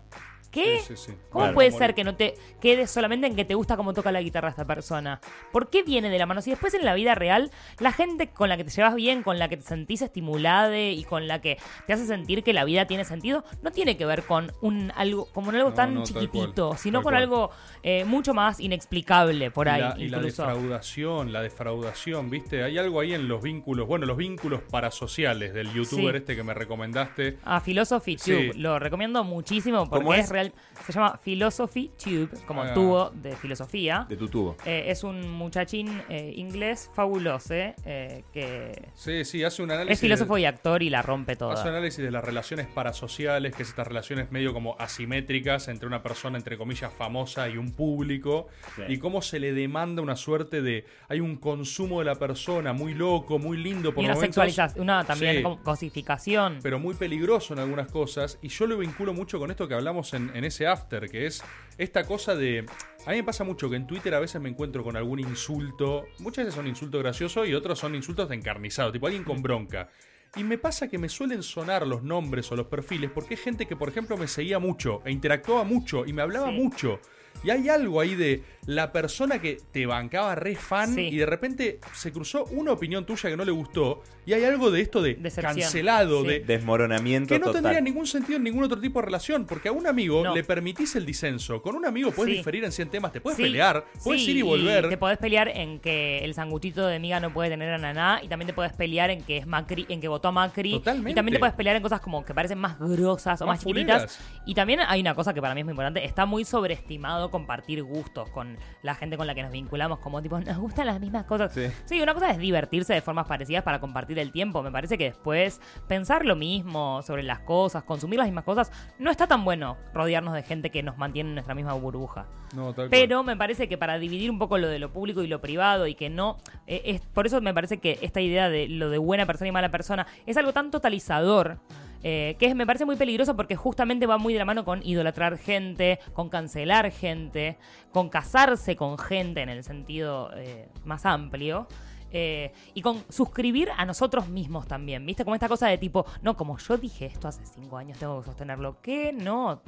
¿Qué? 0.52 0.78
Sí, 0.80 0.94
sí, 0.96 1.06
sí. 1.06 1.12
¿Cómo 1.30 1.44
Claro. 1.46 1.54
puede 1.54 1.70
ser 1.72 1.94
que 1.94 2.04
no 2.04 2.14
te 2.14 2.34
quedes 2.60 2.90
solamente 2.90 3.26
en 3.26 3.34
que 3.34 3.44
te 3.44 3.54
gusta 3.54 3.76
cómo 3.76 3.92
toca 3.94 4.12
la 4.12 4.20
guitarra 4.22 4.50
esta 4.50 4.64
persona? 4.66 5.20
¿Por 5.50 5.70
qué 5.70 5.82
viene 5.82 6.10
de 6.10 6.18
la 6.18 6.26
mano? 6.26 6.42
Si 6.42 6.50
después 6.50 6.74
en 6.74 6.84
la 6.84 6.94
vida 6.94 7.14
real, 7.14 7.50
la 7.80 7.90
gente 7.90 8.28
con 8.28 8.48
la 8.48 8.56
que 8.56 8.64
te 8.64 8.70
llevas 8.70 8.94
bien, 8.94 9.22
con 9.22 9.38
la 9.38 9.48
que 9.48 9.56
te 9.56 9.62
sentís 9.64 10.02
estimulada 10.02 10.78
y 10.78 11.02
con 11.04 11.26
la 11.26 11.40
que 11.40 11.58
te 11.86 11.92
hace 11.94 12.06
sentir 12.06 12.42
que 12.44 12.52
la 12.52 12.64
vida 12.64 12.86
tiene 12.86 13.04
sentido, 13.04 13.44
no 13.62 13.70
tiene 13.72 13.96
que 13.96 14.04
ver 14.06 14.22
con 14.24 14.52
un 14.60 14.92
algo, 14.94 15.26
como 15.32 15.48
un 15.48 15.56
algo 15.56 15.70
No, 15.70 15.74
tan 15.74 15.94
no, 15.94 16.02
chiquitito, 16.04 16.68
cual, 16.68 16.78
sino 16.78 16.98
con 17.02 17.12
cual. 17.12 17.22
algo 17.22 17.50
eh, 17.82 18.04
mucho 18.04 18.34
más 18.34 18.60
inexplicable 18.60 19.50
por 19.50 19.68
ahí, 19.70 19.80
la, 19.80 19.94
y 19.98 20.08
la 20.08 20.18
defraudación, 20.18 21.32
la 21.32 21.40
defraudación, 21.42 22.28
¿viste? 22.30 22.62
Hay 22.62 22.76
algo 22.78 23.00
ahí 23.00 23.14
en 23.14 23.26
los 23.26 23.42
vínculos, 23.42 23.86
bueno, 23.88 24.06
los 24.06 24.16
vínculos 24.16 24.60
parasociales 24.70 25.54
del 25.54 25.72
youtuber 25.72 26.16
este 26.16 26.36
que 26.36 26.42
me 26.42 26.52
recomendaste. 26.54 27.38
A 27.44 27.60
Philosophy 27.60 28.16
Tube. 28.16 28.52
Lo 28.56 28.78
recomiendo 28.78 29.24
muchísimo 29.24 29.88
porque 29.88 30.18
es? 30.20 30.28
real. 30.28 30.41
Se 30.84 30.92
llama 30.92 31.18
Philosophy 31.22 31.92
Tube, 32.02 32.28
como 32.46 32.62
Ah. 32.62 32.74
tubo 32.74 33.10
de 33.10 33.36
filosofía. 33.36 34.06
De 34.08 34.16
tu 34.16 34.28
tubo. 34.28 34.56
Eh, 34.66 34.84
es 34.88 35.04
un 35.04 35.30
muchachín 35.30 36.02
eh, 36.08 36.32
inglés 36.36 36.90
fabuloso, 36.94 37.54
eh, 37.54 38.24
que 38.32 38.88
Sí, 38.94 39.24
sí, 39.24 39.44
hace 39.44 39.62
un 39.62 39.70
análisis. 39.70 39.92
es 39.94 40.00
filósofo 40.00 40.34
de- 40.34 40.40
y 40.42 40.44
actor 40.46 40.82
y 40.82 40.90
la 40.90 41.02
rompe 41.02 41.32
Hace 41.32 41.44
un 41.44 41.50
toda. 41.54 41.68
análisis 41.68 42.02
de 42.04 42.10
las 42.10 42.24
relaciones 42.24 42.66
parasociales, 42.66 43.54
que 43.54 43.62
es 43.62 43.68
estas 43.68 43.86
relaciones 43.86 44.32
medio 44.32 44.52
como 44.52 44.76
asimétricas 44.78 45.68
entre 45.68 45.86
una 45.86 46.02
persona, 46.02 46.36
entre 46.38 46.58
comillas, 46.58 46.92
famosa 46.92 47.48
y 47.48 47.56
un 47.58 47.72
público, 47.72 48.48
Sí. 48.76 48.82
y 48.88 48.98
cómo 48.98 49.22
se 49.22 49.38
le 49.38 49.52
demanda 49.52 50.02
una 50.02 50.16
suerte 50.16 50.62
de. 50.62 50.84
Hay 51.08 51.20
un 51.20 51.36
consumo 51.36 52.00
de 52.00 52.06
la 52.06 52.14
persona 52.16 52.72
muy 52.72 52.94
loco, 52.94 53.38
muy 53.38 53.56
lindo 53.56 53.92
por 53.94 54.02
Y 54.02 54.06
una 54.06 54.14
momentos, 54.14 54.34
sexualización, 54.44 54.82
una 54.82 55.04
también 55.04 55.36
Sí. 55.44 55.58
cosificación. 55.62 56.58
pero 56.62 56.78
muy 56.78 56.94
peligroso 56.94 57.52
en 57.54 57.60
algunas 57.60 57.90
cosas. 57.90 58.38
Y 58.42 58.48
yo 58.48 58.66
lo 58.66 58.78
vinculo 58.78 59.12
mucho 59.14 59.38
con 59.38 59.50
esto 59.50 59.68
que 59.68 59.74
hablamos 59.74 60.14
en, 60.14 60.30
en 60.34 60.44
ese 60.44 60.66
after, 60.66 61.08
que 61.10 61.26
es 61.26 61.42
esta 61.78 62.04
cosa 62.04 62.34
de. 62.34 62.66
A 63.06 63.10
mí 63.10 63.16
me 63.16 63.24
pasa 63.24 63.42
mucho 63.44 63.68
que 63.68 63.76
en 63.76 63.86
Twitter 63.86 64.14
a 64.14 64.20
veces 64.20 64.40
me 64.40 64.48
encuentro 64.48 64.84
con 64.84 64.96
algún 64.96 65.18
insulto. 65.20 66.04
Muchas 66.20 66.44
veces 66.44 66.54
son 66.54 66.66
insultos 66.66 67.02
graciosos 67.02 67.48
y 67.48 67.54
otros 67.54 67.78
son 67.78 67.94
insultos 67.94 68.28
de 68.28 68.36
encarnizado, 68.36 68.92
tipo 68.92 69.06
alguien 69.06 69.24
con 69.24 69.42
bronca. 69.42 69.88
Y 70.36 70.44
me 70.44 70.56
pasa 70.56 70.88
que 70.88 70.96
me 70.96 71.10
suelen 71.10 71.42
sonar 71.42 71.86
los 71.86 72.02
nombres 72.02 72.50
o 72.52 72.56
los 72.56 72.66
perfiles 72.66 73.10
porque 73.12 73.34
es 73.34 73.40
gente 73.40 73.66
que, 73.66 73.76
por 73.76 73.88
ejemplo, 73.90 74.16
me 74.16 74.26
seguía 74.28 74.58
mucho 74.58 75.02
e 75.04 75.10
interactuaba 75.12 75.62
mucho 75.64 76.06
y 76.06 76.12
me 76.14 76.22
hablaba 76.22 76.48
Sí. 76.48 76.54
mucho. 76.54 77.00
Y 77.44 77.50
hay 77.50 77.68
algo 77.68 78.00
ahí 78.00 78.14
de 78.14 78.42
la 78.66 78.92
persona 78.92 79.40
que 79.40 79.58
te 79.72 79.86
bancaba 79.86 80.34
re 80.36 80.54
fan 80.54 80.94
Sí. 80.94 81.08
y 81.08 81.16
de 81.16 81.26
repente 81.26 81.80
se 81.92 82.12
cruzó 82.12 82.44
una 82.46 82.72
opinión 82.72 83.04
tuya 83.04 83.28
que 83.28 83.36
no 83.36 83.44
le 83.44 83.50
gustó 83.50 84.02
y 84.24 84.34
hay 84.34 84.44
algo 84.44 84.70
de 84.70 84.80
esto 84.80 85.02
de 85.02 85.14
Decepción. 85.14 85.54
cancelado, 85.58 86.22
Sí. 86.22 86.28
de 86.28 86.40
Desmoronamiento 86.40 87.34
que 87.34 87.40
no 87.40 87.46
total. 87.46 87.62
tendría 87.62 87.80
ningún 87.80 88.06
sentido 88.06 88.36
en 88.36 88.44
ningún 88.44 88.62
otro 88.62 88.80
tipo 88.80 89.00
de 89.00 89.06
relación, 89.06 89.46
porque 89.46 89.68
a 89.68 89.72
un 89.72 89.86
amigo 89.88 90.22
No. 90.22 90.32
le 90.34 90.44
permitís 90.44 90.94
el 90.94 91.04
disenso. 91.04 91.60
Con 91.60 91.74
un 91.74 91.84
amigo 91.86 92.12
puedes 92.12 92.32
Sí. 92.34 92.38
diferir 92.38 92.62
en 92.62 92.70
100 92.70 92.88
temas, 92.88 93.12
te 93.12 93.20
puedes 93.20 93.36
Sí, 93.36 93.42
pelear, 93.42 93.84
puedes 94.04 94.24
sí, 94.24 94.30
ir 94.30 94.36
y 94.36 94.42
volver. 94.42 94.88
Te 94.88 94.96
podés 94.96 95.18
pelear 95.18 95.48
en 95.48 95.80
que 95.80 96.18
el 96.24 96.32
sanguchito 96.34 96.86
de 96.86 97.00
miga 97.00 97.18
no 97.18 97.32
puede 97.32 97.50
tener 97.50 97.72
a 97.72 97.78
Naná 97.78 98.20
y 98.22 98.28
también 98.28 98.46
te 98.46 98.52
podés 98.52 98.72
pelear 98.74 99.10
en 99.10 99.22
que 99.22 99.38
es 99.38 99.46
Macri, 99.46 99.86
en 99.88 100.00
que 100.00 100.06
votó 100.06 100.28
a 100.28 100.32
Macri. 100.32 100.72
Totalmente. 100.74 101.10
Y 101.10 101.14
también 101.14 101.34
te 101.34 101.38
podés 101.40 101.54
pelear 101.54 101.74
en 101.74 101.82
cosas 101.82 102.00
como 102.00 102.24
que 102.24 102.32
parecen 102.32 102.58
más 102.58 102.78
grosas 102.78 103.40
o 103.42 103.46
Más 103.46 103.56
más 103.58 103.64
chiquititas. 103.64 104.20
Y 104.46 104.54
también 104.54 104.80
hay 104.86 105.00
una 105.00 105.14
cosa 105.16 105.34
que 105.34 105.40
para 105.40 105.52
mí 105.54 105.60
es 105.62 105.64
muy 105.64 105.72
importante, 105.72 106.04
está 106.04 106.26
muy 106.26 106.44
sobreestimado 106.44 107.30
compartir 107.30 107.82
gustos 107.82 108.30
con 108.30 108.51
la 108.82 108.94
gente 108.94 109.16
con 109.16 109.26
la 109.26 109.34
que 109.34 109.42
nos 109.42 109.52
vinculamos, 109.52 109.98
como 109.98 110.22
tipo, 110.22 110.38
nos 110.40 110.58
gustan 110.58 110.86
las 110.86 111.00
mismas 111.00 111.24
cosas. 111.24 111.52
Sí. 111.52 112.00
una 112.00 112.14
cosa 112.14 112.30
es 112.30 112.38
divertirse 112.38 112.92
de 112.92 113.00
formas 113.00 113.26
parecidas 113.26 113.62
para 113.62 113.80
compartir 113.80 114.18
el 114.18 114.32
tiempo. 114.32 114.62
Me 114.62 114.70
parece 114.70 114.98
que 114.98 115.04
después 115.04 115.60
pensar 115.88 116.24
lo 116.24 116.36
mismo 116.36 117.02
sobre 117.02 117.22
las 117.22 117.40
cosas, 117.40 117.84
consumir 117.84 118.18
las 118.18 118.26
mismas 118.26 118.44
cosas, 118.44 118.72
no 118.98 119.10
está 119.10 119.26
tan 119.26 119.44
bueno 119.44 119.76
rodearnos 119.94 120.34
de 120.34 120.42
gente 120.42 120.70
que 120.70 120.82
nos 120.82 120.98
mantiene 120.98 121.30
en 121.30 121.34
nuestra 121.34 121.54
misma 121.54 121.72
burbuja. 121.74 122.26
No, 122.54 122.66
tal 122.66 122.88
cual. 122.88 122.90
Pero 122.90 123.22
me 123.22 123.36
parece 123.36 123.68
que 123.68 123.78
para 123.78 123.98
dividir 123.98 124.30
un 124.30 124.38
poco 124.38 124.58
lo 124.58 124.68
de 124.68 124.78
lo 124.78 124.92
público 124.92 125.22
y 125.22 125.26
lo 125.26 125.40
privado 125.40 125.86
y 125.86 125.94
que 125.94 126.10
no... 126.10 126.38
eh, 126.66 126.82
es, 126.84 127.00
por 127.00 127.26
eso 127.26 127.40
me 127.40 127.54
parece 127.54 127.78
que 127.78 127.98
esta 128.02 128.20
idea 128.20 128.48
de 128.48 128.68
lo 128.68 128.90
de 128.90 128.98
buena 128.98 129.26
persona 129.26 129.48
y 129.48 129.52
mala 129.52 129.70
persona 129.70 130.06
es 130.26 130.36
algo 130.36 130.52
tan 130.52 130.70
totalizador. 130.70 131.58
Eh, 132.02 132.36
que 132.38 132.54
me 132.54 132.66
parece 132.66 132.84
muy 132.84 132.96
peligroso 132.96 133.36
porque 133.36 133.56
justamente 133.56 134.06
va 134.06 134.18
muy 134.18 134.32
de 134.32 134.38
la 134.38 134.44
mano 134.44 134.64
con 134.64 134.84
idolatrar 134.84 135.38
gente, 135.38 135.98
con 136.12 136.28
cancelar 136.28 136.90
gente, 136.90 137.58
con 137.92 138.08
casarse 138.08 138.76
con 138.76 138.98
gente 138.98 139.40
en 139.42 139.48
el 139.48 139.62
sentido 139.64 140.30
eh, 140.36 140.68
más 140.84 141.06
amplio. 141.06 141.66
eh, 142.12 142.52
y 142.74 142.82
con 142.82 143.02
suscribir 143.08 143.70
a 143.76 143.84
nosotros 143.84 144.28
mismos 144.28 144.66
también, 144.68 145.04
¿viste? 145.06 145.24
Como 145.24 145.34
esta 145.34 145.48
cosa 145.48 145.68
de 145.68 145.78
tipo, 145.78 146.04
no, 146.22 146.36
como 146.36 146.58
yo 146.58 146.76
dije 146.76 147.06
esto 147.06 147.28
hace 147.28 147.44
cinco 147.46 147.78
años, 147.78 147.98
tengo 147.98 148.20
que 148.20 148.26
sostenerlo. 148.26 148.80
¿Qué? 148.82 149.12
No. 149.12 149.62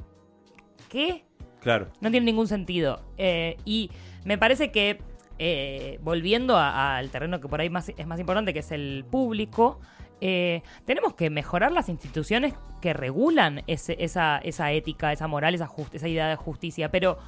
¿Qué? 0.89 1.25
Claro. 1.61 1.87
No 2.01 2.11
tiene 2.11 2.25
ningún 2.25 2.47
sentido. 2.47 3.01
Eh, 3.17 3.57
y 3.65 3.89
me 4.23 4.37
parece 4.37 4.71
que, 4.71 5.01
eh, 5.39 5.99
volviendo 6.03 6.57
al 6.57 7.09
terreno 7.09 7.41
que 7.41 7.47
por 7.47 7.59
ahí 7.59 7.69
más, 7.69 7.89
es 7.89 8.07
más 8.07 8.19
importante, 8.19 8.53
que 8.53 8.59
es 8.59 8.71
el 8.71 9.05
público, 9.09 9.79
eh, 10.27 10.63
tenemos 10.85 11.13
que 11.13 11.29
mejorar 11.29 11.71
las 11.71 11.87
instituciones 11.87 12.55
que 12.81 12.93
regulan 12.93 13.61
esa, 13.67 14.39
ética, 14.71 15.11
esa 15.11 15.27
moral, 15.27 15.53
esa, 15.53 15.69
esa 15.93 16.07
idea 16.07 16.27
de 16.27 16.35
justicia. 16.35 16.89
Pero, 16.89 17.19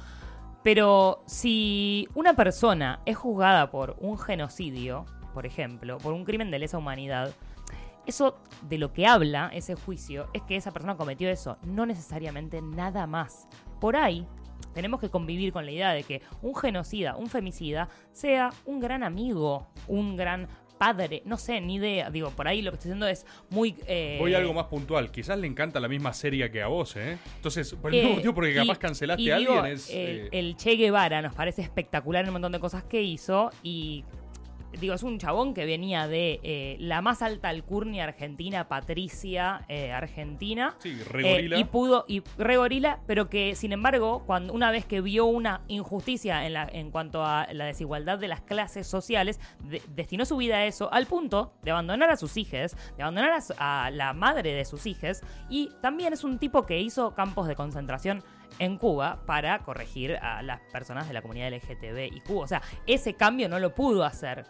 pero 0.64 1.22
si 1.24 2.08
una 2.16 2.34
persona 2.34 2.98
es 3.06 3.16
juzgada 3.16 3.70
por 3.70 3.94
un 4.00 4.18
genocidio, 4.18 5.06
por 5.32 5.46
ejemplo, 5.46 5.98
por 5.98 6.12
un 6.12 6.24
crimen 6.24 6.50
de 6.50 6.58
lesa 6.58 6.76
humanidad, 6.76 7.32
eso 8.04 8.36
de 8.62 8.78
lo 8.78 8.92
que 8.92 9.06
habla 9.06 9.48
ese 9.54 9.76
juicio 9.76 10.26
es 10.32 10.42
que 10.42 10.56
esa 10.56 10.72
persona 10.72 10.96
cometió 10.96 11.30
eso, 11.30 11.56
no 11.62 11.86
necesariamente 11.86 12.60
nada 12.62 13.06
más. 13.06 13.46
Por 13.80 13.94
ahí, 13.94 14.26
tenemos 14.74 14.98
que 14.98 15.08
convivir 15.08 15.52
con 15.52 15.64
la 15.64 15.70
idea 15.70 15.92
de 15.92 16.02
que 16.02 16.22
un 16.42 16.56
genocida, 16.56 17.14
un 17.14 17.28
femicida, 17.28 17.90
sea 18.10 18.50
un 18.66 18.80
gran 18.80 19.04
amigo, 19.04 19.68
un 19.86 20.16
gran 20.16 20.48
padre, 20.78 21.22
no 21.24 21.36
sé, 21.36 21.60
ni 21.60 21.74
idea. 21.74 22.10
Digo, 22.10 22.30
por 22.30 22.48
ahí 22.48 22.62
lo 22.62 22.70
que 22.70 22.76
estoy 22.76 22.88
diciendo 22.90 23.06
es 23.08 23.26
muy... 23.50 23.74
eh, 23.86 24.16
Voy 24.20 24.34
a 24.34 24.38
algo 24.38 24.54
más 24.54 24.66
puntual. 24.66 25.10
Quizás 25.10 25.38
le 25.38 25.46
encanta 25.46 25.80
la 25.80 25.88
misma 25.88 26.12
serie 26.12 26.50
que 26.50 26.62
a 26.62 26.68
vos, 26.68 26.96
¿eh? 26.96 27.18
Entonces, 27.36 27.74
por 27.74 27.92
el 27.92 27.98
eh, 27.98 28.02
mismo 28.02 28.16
motivo, 28.16 28.34
porque 28.34 28.54
capaz 28.54 28.74
y- 28.76 28.78
cancelaste 28.78 29.22
y 29.22 29.30
a 29.30 29.36
digo, 29.38 29.52
alguien, 29.54 29.74
es. 29.74 29.90
el, 29.90 29.96
eh, 29.96 30.28
el 30.32 30.56
Che 30.56 30.76
Guevara 30.76 31.20
nos 31.22 31.34
parece 31.34 31.62
espectacular 31.62 32.22
en 32.24 32.28
un 32.28 32.34
montón 32.34 32.52
de 32.52 32.60
cosas 32.60 32.84
que 32.84 33.02
hizo 33.02 33.50
y 33.62 34.04
digo, 34.80 34.94
es 34.94 35.02
un 35.02 35.18
chabón 35.18 35.54
que 35.54 35.64
venía 35.64 36.06
de 36.08 36.40
eh, 36.42 36.76
la 36.80 37.00
más 37.00 37.22
alta 37.22 37.48
alcurnia 37.48 38.04
argentina, 38.04 38.68
Patricia 38.68 39.64
eh, 39.68 39.92
Argentina. 39.92 40.74
Sí, 40.78 40.94
re 41.04 41.22
gorila. 41.22 41.56
Eh, 41.56 41.60
y 41.60 41.64
pudo, 41.64 42.04
y 42.08 42.22
re 42.36 42.56
gorila, 42.56 43.00
pero 43.06 43.28
que 43.28 43.54
sin 43.54 43.72
embargo, 43.72 44.22
cuando 44.26 44.52
una 44.52 44.70
vez 44.70 44.84
que 44.84 45.00
vio 45.00 45.26
una 45.26 45.62
injusticia 45.68 46.46
en, 46.46 46.52
la, 46.52 46.68
en 46.70 46.90
cuanto 46.90 47.24
a 47.24 47.46
la 47.52 47.64
desigualdad 47.64 48.18
de 48.18 48.28
las 48.28 48.40
clases 48.40 48.86
sociales, 48.86 49.40
de- 49.64 49.82
destinó 49.94 50.24
su 50.24 50.36
vida 50.36 50.56
a 50.56 50.64
eso, 50.66 50.92
al 50.92 51.06
punto 51.06 51.52
de 51.62 51.70
abandonar 51.70 52.10
a 52.10 52.16
sus 52.16 52.36
hijos, 52.36 52.76
de 52.96 53.02
abandonar 53.02 53.40
a, 53.58 53.86
a 53.86 53.90
la 53.90 54.12
madre 54.12 54.52
de 54.52 54.64
sus 54.64 54.86
hijos, 54.86 55.22
y 55.48 55.70
también 55.80 56.12
es 56.12 56.24
un 56.24 56.38
tipo 56.38 56.66
que 56.66 56.78
hizo 56.80 57.14
campos 57.14 57.48
de 57.48 57.54
concentración 57.56 58.22
en 58.58 58.78
Cuba 58.78 59.20
para 59.26 59.60
corregir 59.60 60.16
a 60.16 60.42
las 60.42 60.60
personas 60.72 61.06
de 61.08 61.14
la 61.14 61.22
comunidad 61.22 61.48
LGTB 61.52 62.12
y 62.14 62.20
Cuba. 62.20 62.44
O 62.44 62.48
sea, 62.48 62.62
ese 62.86 63.14
cambio 63.14 63.48
no 63.48 63.58
lo 63.58 63.74
pudo 63.74 64.04
hacer. 64.04 64.44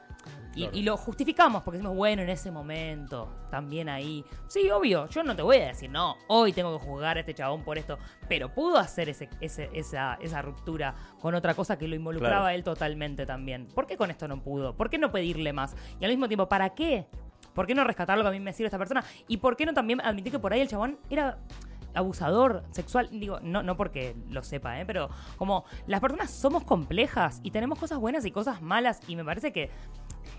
Y, 0.55 0.63
Claro. 0.63 0.77
y 0.77 0.83
lo 0.83 0.97
justificamos 0.97 1.63
porque 1.63 1.79
decimos, 1.79 1.97
bueno, 1.97 2.23
en 2.23 2.31
ese 2.31 2.51
momento, 2.51 3.47
también 3.51 3.89
ahí. 3.89 4.25
Sí, 4.49 4.69
obvio, 4.71 5.07
yo 5.09 5.23
no 5.23 5.37
te 5.37 5.43
voy 5.43 5.59
a 5.59 5.67
decir, 5.69 5.89
no, 5.91 6.17
hoy 6.27 6.53
tengo 6.53 6.77
que 6.79 6.85
juzgar 6.85 7.17
a 7.17 7.21
este 7.21 7.33
chabón 7.35 7.63
por 7.63 7.79
esto, 7.79 7.99
pero 8.29 8.53
pudo 8.53 8.79
hacer 8.79 9.09
ese, 9.09 9.29
ese- 9.41 9.71
esa, 9.73 10.19
esa 10.21 10.43
ruptura 10.43 10.95
con 11.21 11.35
otra 11.35 11.55
cosa 11.55 11.79
que 11.79 11.87
lo 11.87 11.95
involucraba 11.95 12.35
Claro. 12.37 12.47
a 12.47 12.55
él 12.55 12.65
totalmente 12.65 13.25
también. 13.27 13.67
¿Por 13.69 13.87
qué 13.87 13.97
con 13.97 14.11
esto 14.11 14.27
no 14.27 14.43
pudo? 14.43 14.75
¿Por 14.77 14.91
qué 14.91 14.99
no 14.99 15.13
pedirle 15.13 15.53
más? 15.53 15.77
Y 16.01 16.05
al 16.05 16.11
mismo 16.11 16.27
tiempo, 16.27 16.49
¿para 16.49 16.71
qué? 16.71 17.07
¿Por 17.55 17.67
qué 17.67 17.75
no 17.75 17.85
rescatar 17.85 18.17
lo 18.19 18.25
que 18.25 18.29
a 18.29 18.33
mí 18.33 18.41
me 18.41 18.53
sirve 18.53 18.67
esta 18.67 18.79
persona? 18.79 19.05
¿Y 19.29 19.37
por 19.37 19.57
qué 19.57 19.65
no 19.67 19.75
también 19.75 20.01
admitir 20.01 20.33
que 20.33 20.39
por 20.39 20.53
ahí 20.53 20.61
el 20.61 20.69
chabón 20.69 20.99
era 21.09 21.39
abusador 21.99 22.63
sexual? 22.71 23.09
Digo, 23.11 23.41
no, 23.43 23.63
no 23.63 23.77
porque 23.77 24.17
lo 24.31 24.43
sepa, 24.43 24.81
¿eh? 24.81 24.87
pero 24.87 25.11
como 25.37 25.65
las 25.87 26.01
personas 26.01 26.31
somos 26.31 26.65
complejas 26.65 27.41
y 27.43 27.51
tenemos 27.51 27.79
cosas 27.79 27.99
buenas 27.99 28.25
y 28.25 28.31
cosas 28.31 28.63
malas 28.63 29.01
y 29.07 29.17
me 29.17 29.25
parece 29.25 29.53
que 29.53 29.71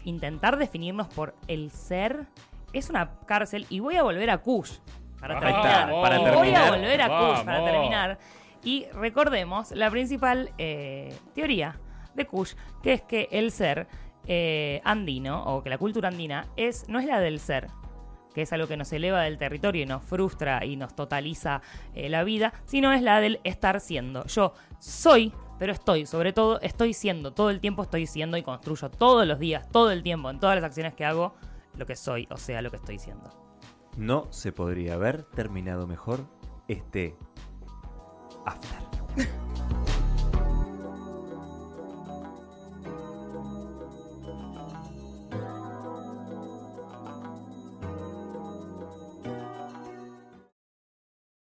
intentar 0.05 0.57
definirnos 0.57 1.07
por 1.07 1.35
el 1.47 1.71
ser 1.71 2.27
es 2.73 2.89
una 2.89 3.11
cárcel 3.25 3.65
y 3.69 3.79
voy 3.79 3.95
a 3.95 4.03
volver 4.03 4.29
a 4.29 4.39
Kush 4.39 4.77
para 5.19 5.39
terminar. 5.39 5.91
para 6.01 6.15
Y 6.17 6.19
Voy 6.19 6.29
a 6.29 6.31
terminar. 6.31 6.71
volver 6.71 7.01
a 7.01 7.07
Kush 7.07 7.45
para 7.45 7.65
terminar. 7.65 8.19
Y 8.63 8.85
recordemos 8.93 9.71
la 9.71 9.89
principal 9.89 10.51
eh, 10.57 11.13
teoría 11.33 11.79
de 12.13 12.25
Kush, 12.25 12.53
que 12.83 12.93
es 12.93 13.01
que 13.01 13.27
el 13.31 13.51
ser 13.51 13.87
eh, 14.27 14.81
andino, 14.83 15.43
o 15.43 15.63
que 15.63 15.69
la 15.69 15.77
cultura 15.77 16.09
andina, 16.09 16.47
es, 16.55 16.87
no 16.89 16.99
es 16.99 17.05
la 17.05 17.19
del 17.19 17.39
ser, 17.39 17.67
que 18.33 18.43
es 18.43 18.53
algo 18.53 18.67
que 18.67 18.77
nos 18.77 18.91
eleva 18.93 19.21
del 19.21 19.37
territorio 19.37 19.83
y 19.83 19.85
nos 19.85 20.03
frustra 20.03 20.63
y 20.65 20.75
nos 20.75 20.95
totaliza 20.95 21.61
eh, 21.93 22.09
la 22.09 22.23
vida, 22.23 22.53
sino 22.65 22.91
es 22.93 23.01
la 23.01 23.19
del 23.19 23.39
estar 23.43 23.79
siendo. 23.79 24.25
Yo 24.27 24.53
soy, 24.79 25.33
pero 25.57 25.73
estoy, 25.73 26.05
sobre 26.05 26.33
todo 26.33 26.59
estoy 26.61 26.93
siendo, 26.93 27.33
todo 27.33 27.49
el 27.49 27.59
tiempo 27.59 27.83
estoy 27.83 28.05
siendo 28.05 28.37
y 28.37 28.43
construyo 28.43 28.89
todos 28.89 29.27
los 29.27 29.39
días, 29.39 29.69
todo 29.69 29.91
el 29.91 30.03
tiempo, 30.03 30.29
en 30.29 30.39
todas 30.39 30.55
las 30.55 30.63
acciones 30.63 30.93
que 30.93 31.05
hago, 31.05 31.35
lo 31.75 31.85
que 31.85 31.95
soy, 31.95 32.27
o 32.29 32.37
sea, 32.37 32.61
lo 32.61 32.69
que 32.69 32.77
estoy 32.77 32.99
siendo. 32.99 33.29
No 33.97 34.27
se 34.31 34.51
podría 34.51 34.93
haber 34.93 35.23
terminado 35.23 35.87
mejor 35.87 36.25
este 36.67 37.15
After. 38.45 38.79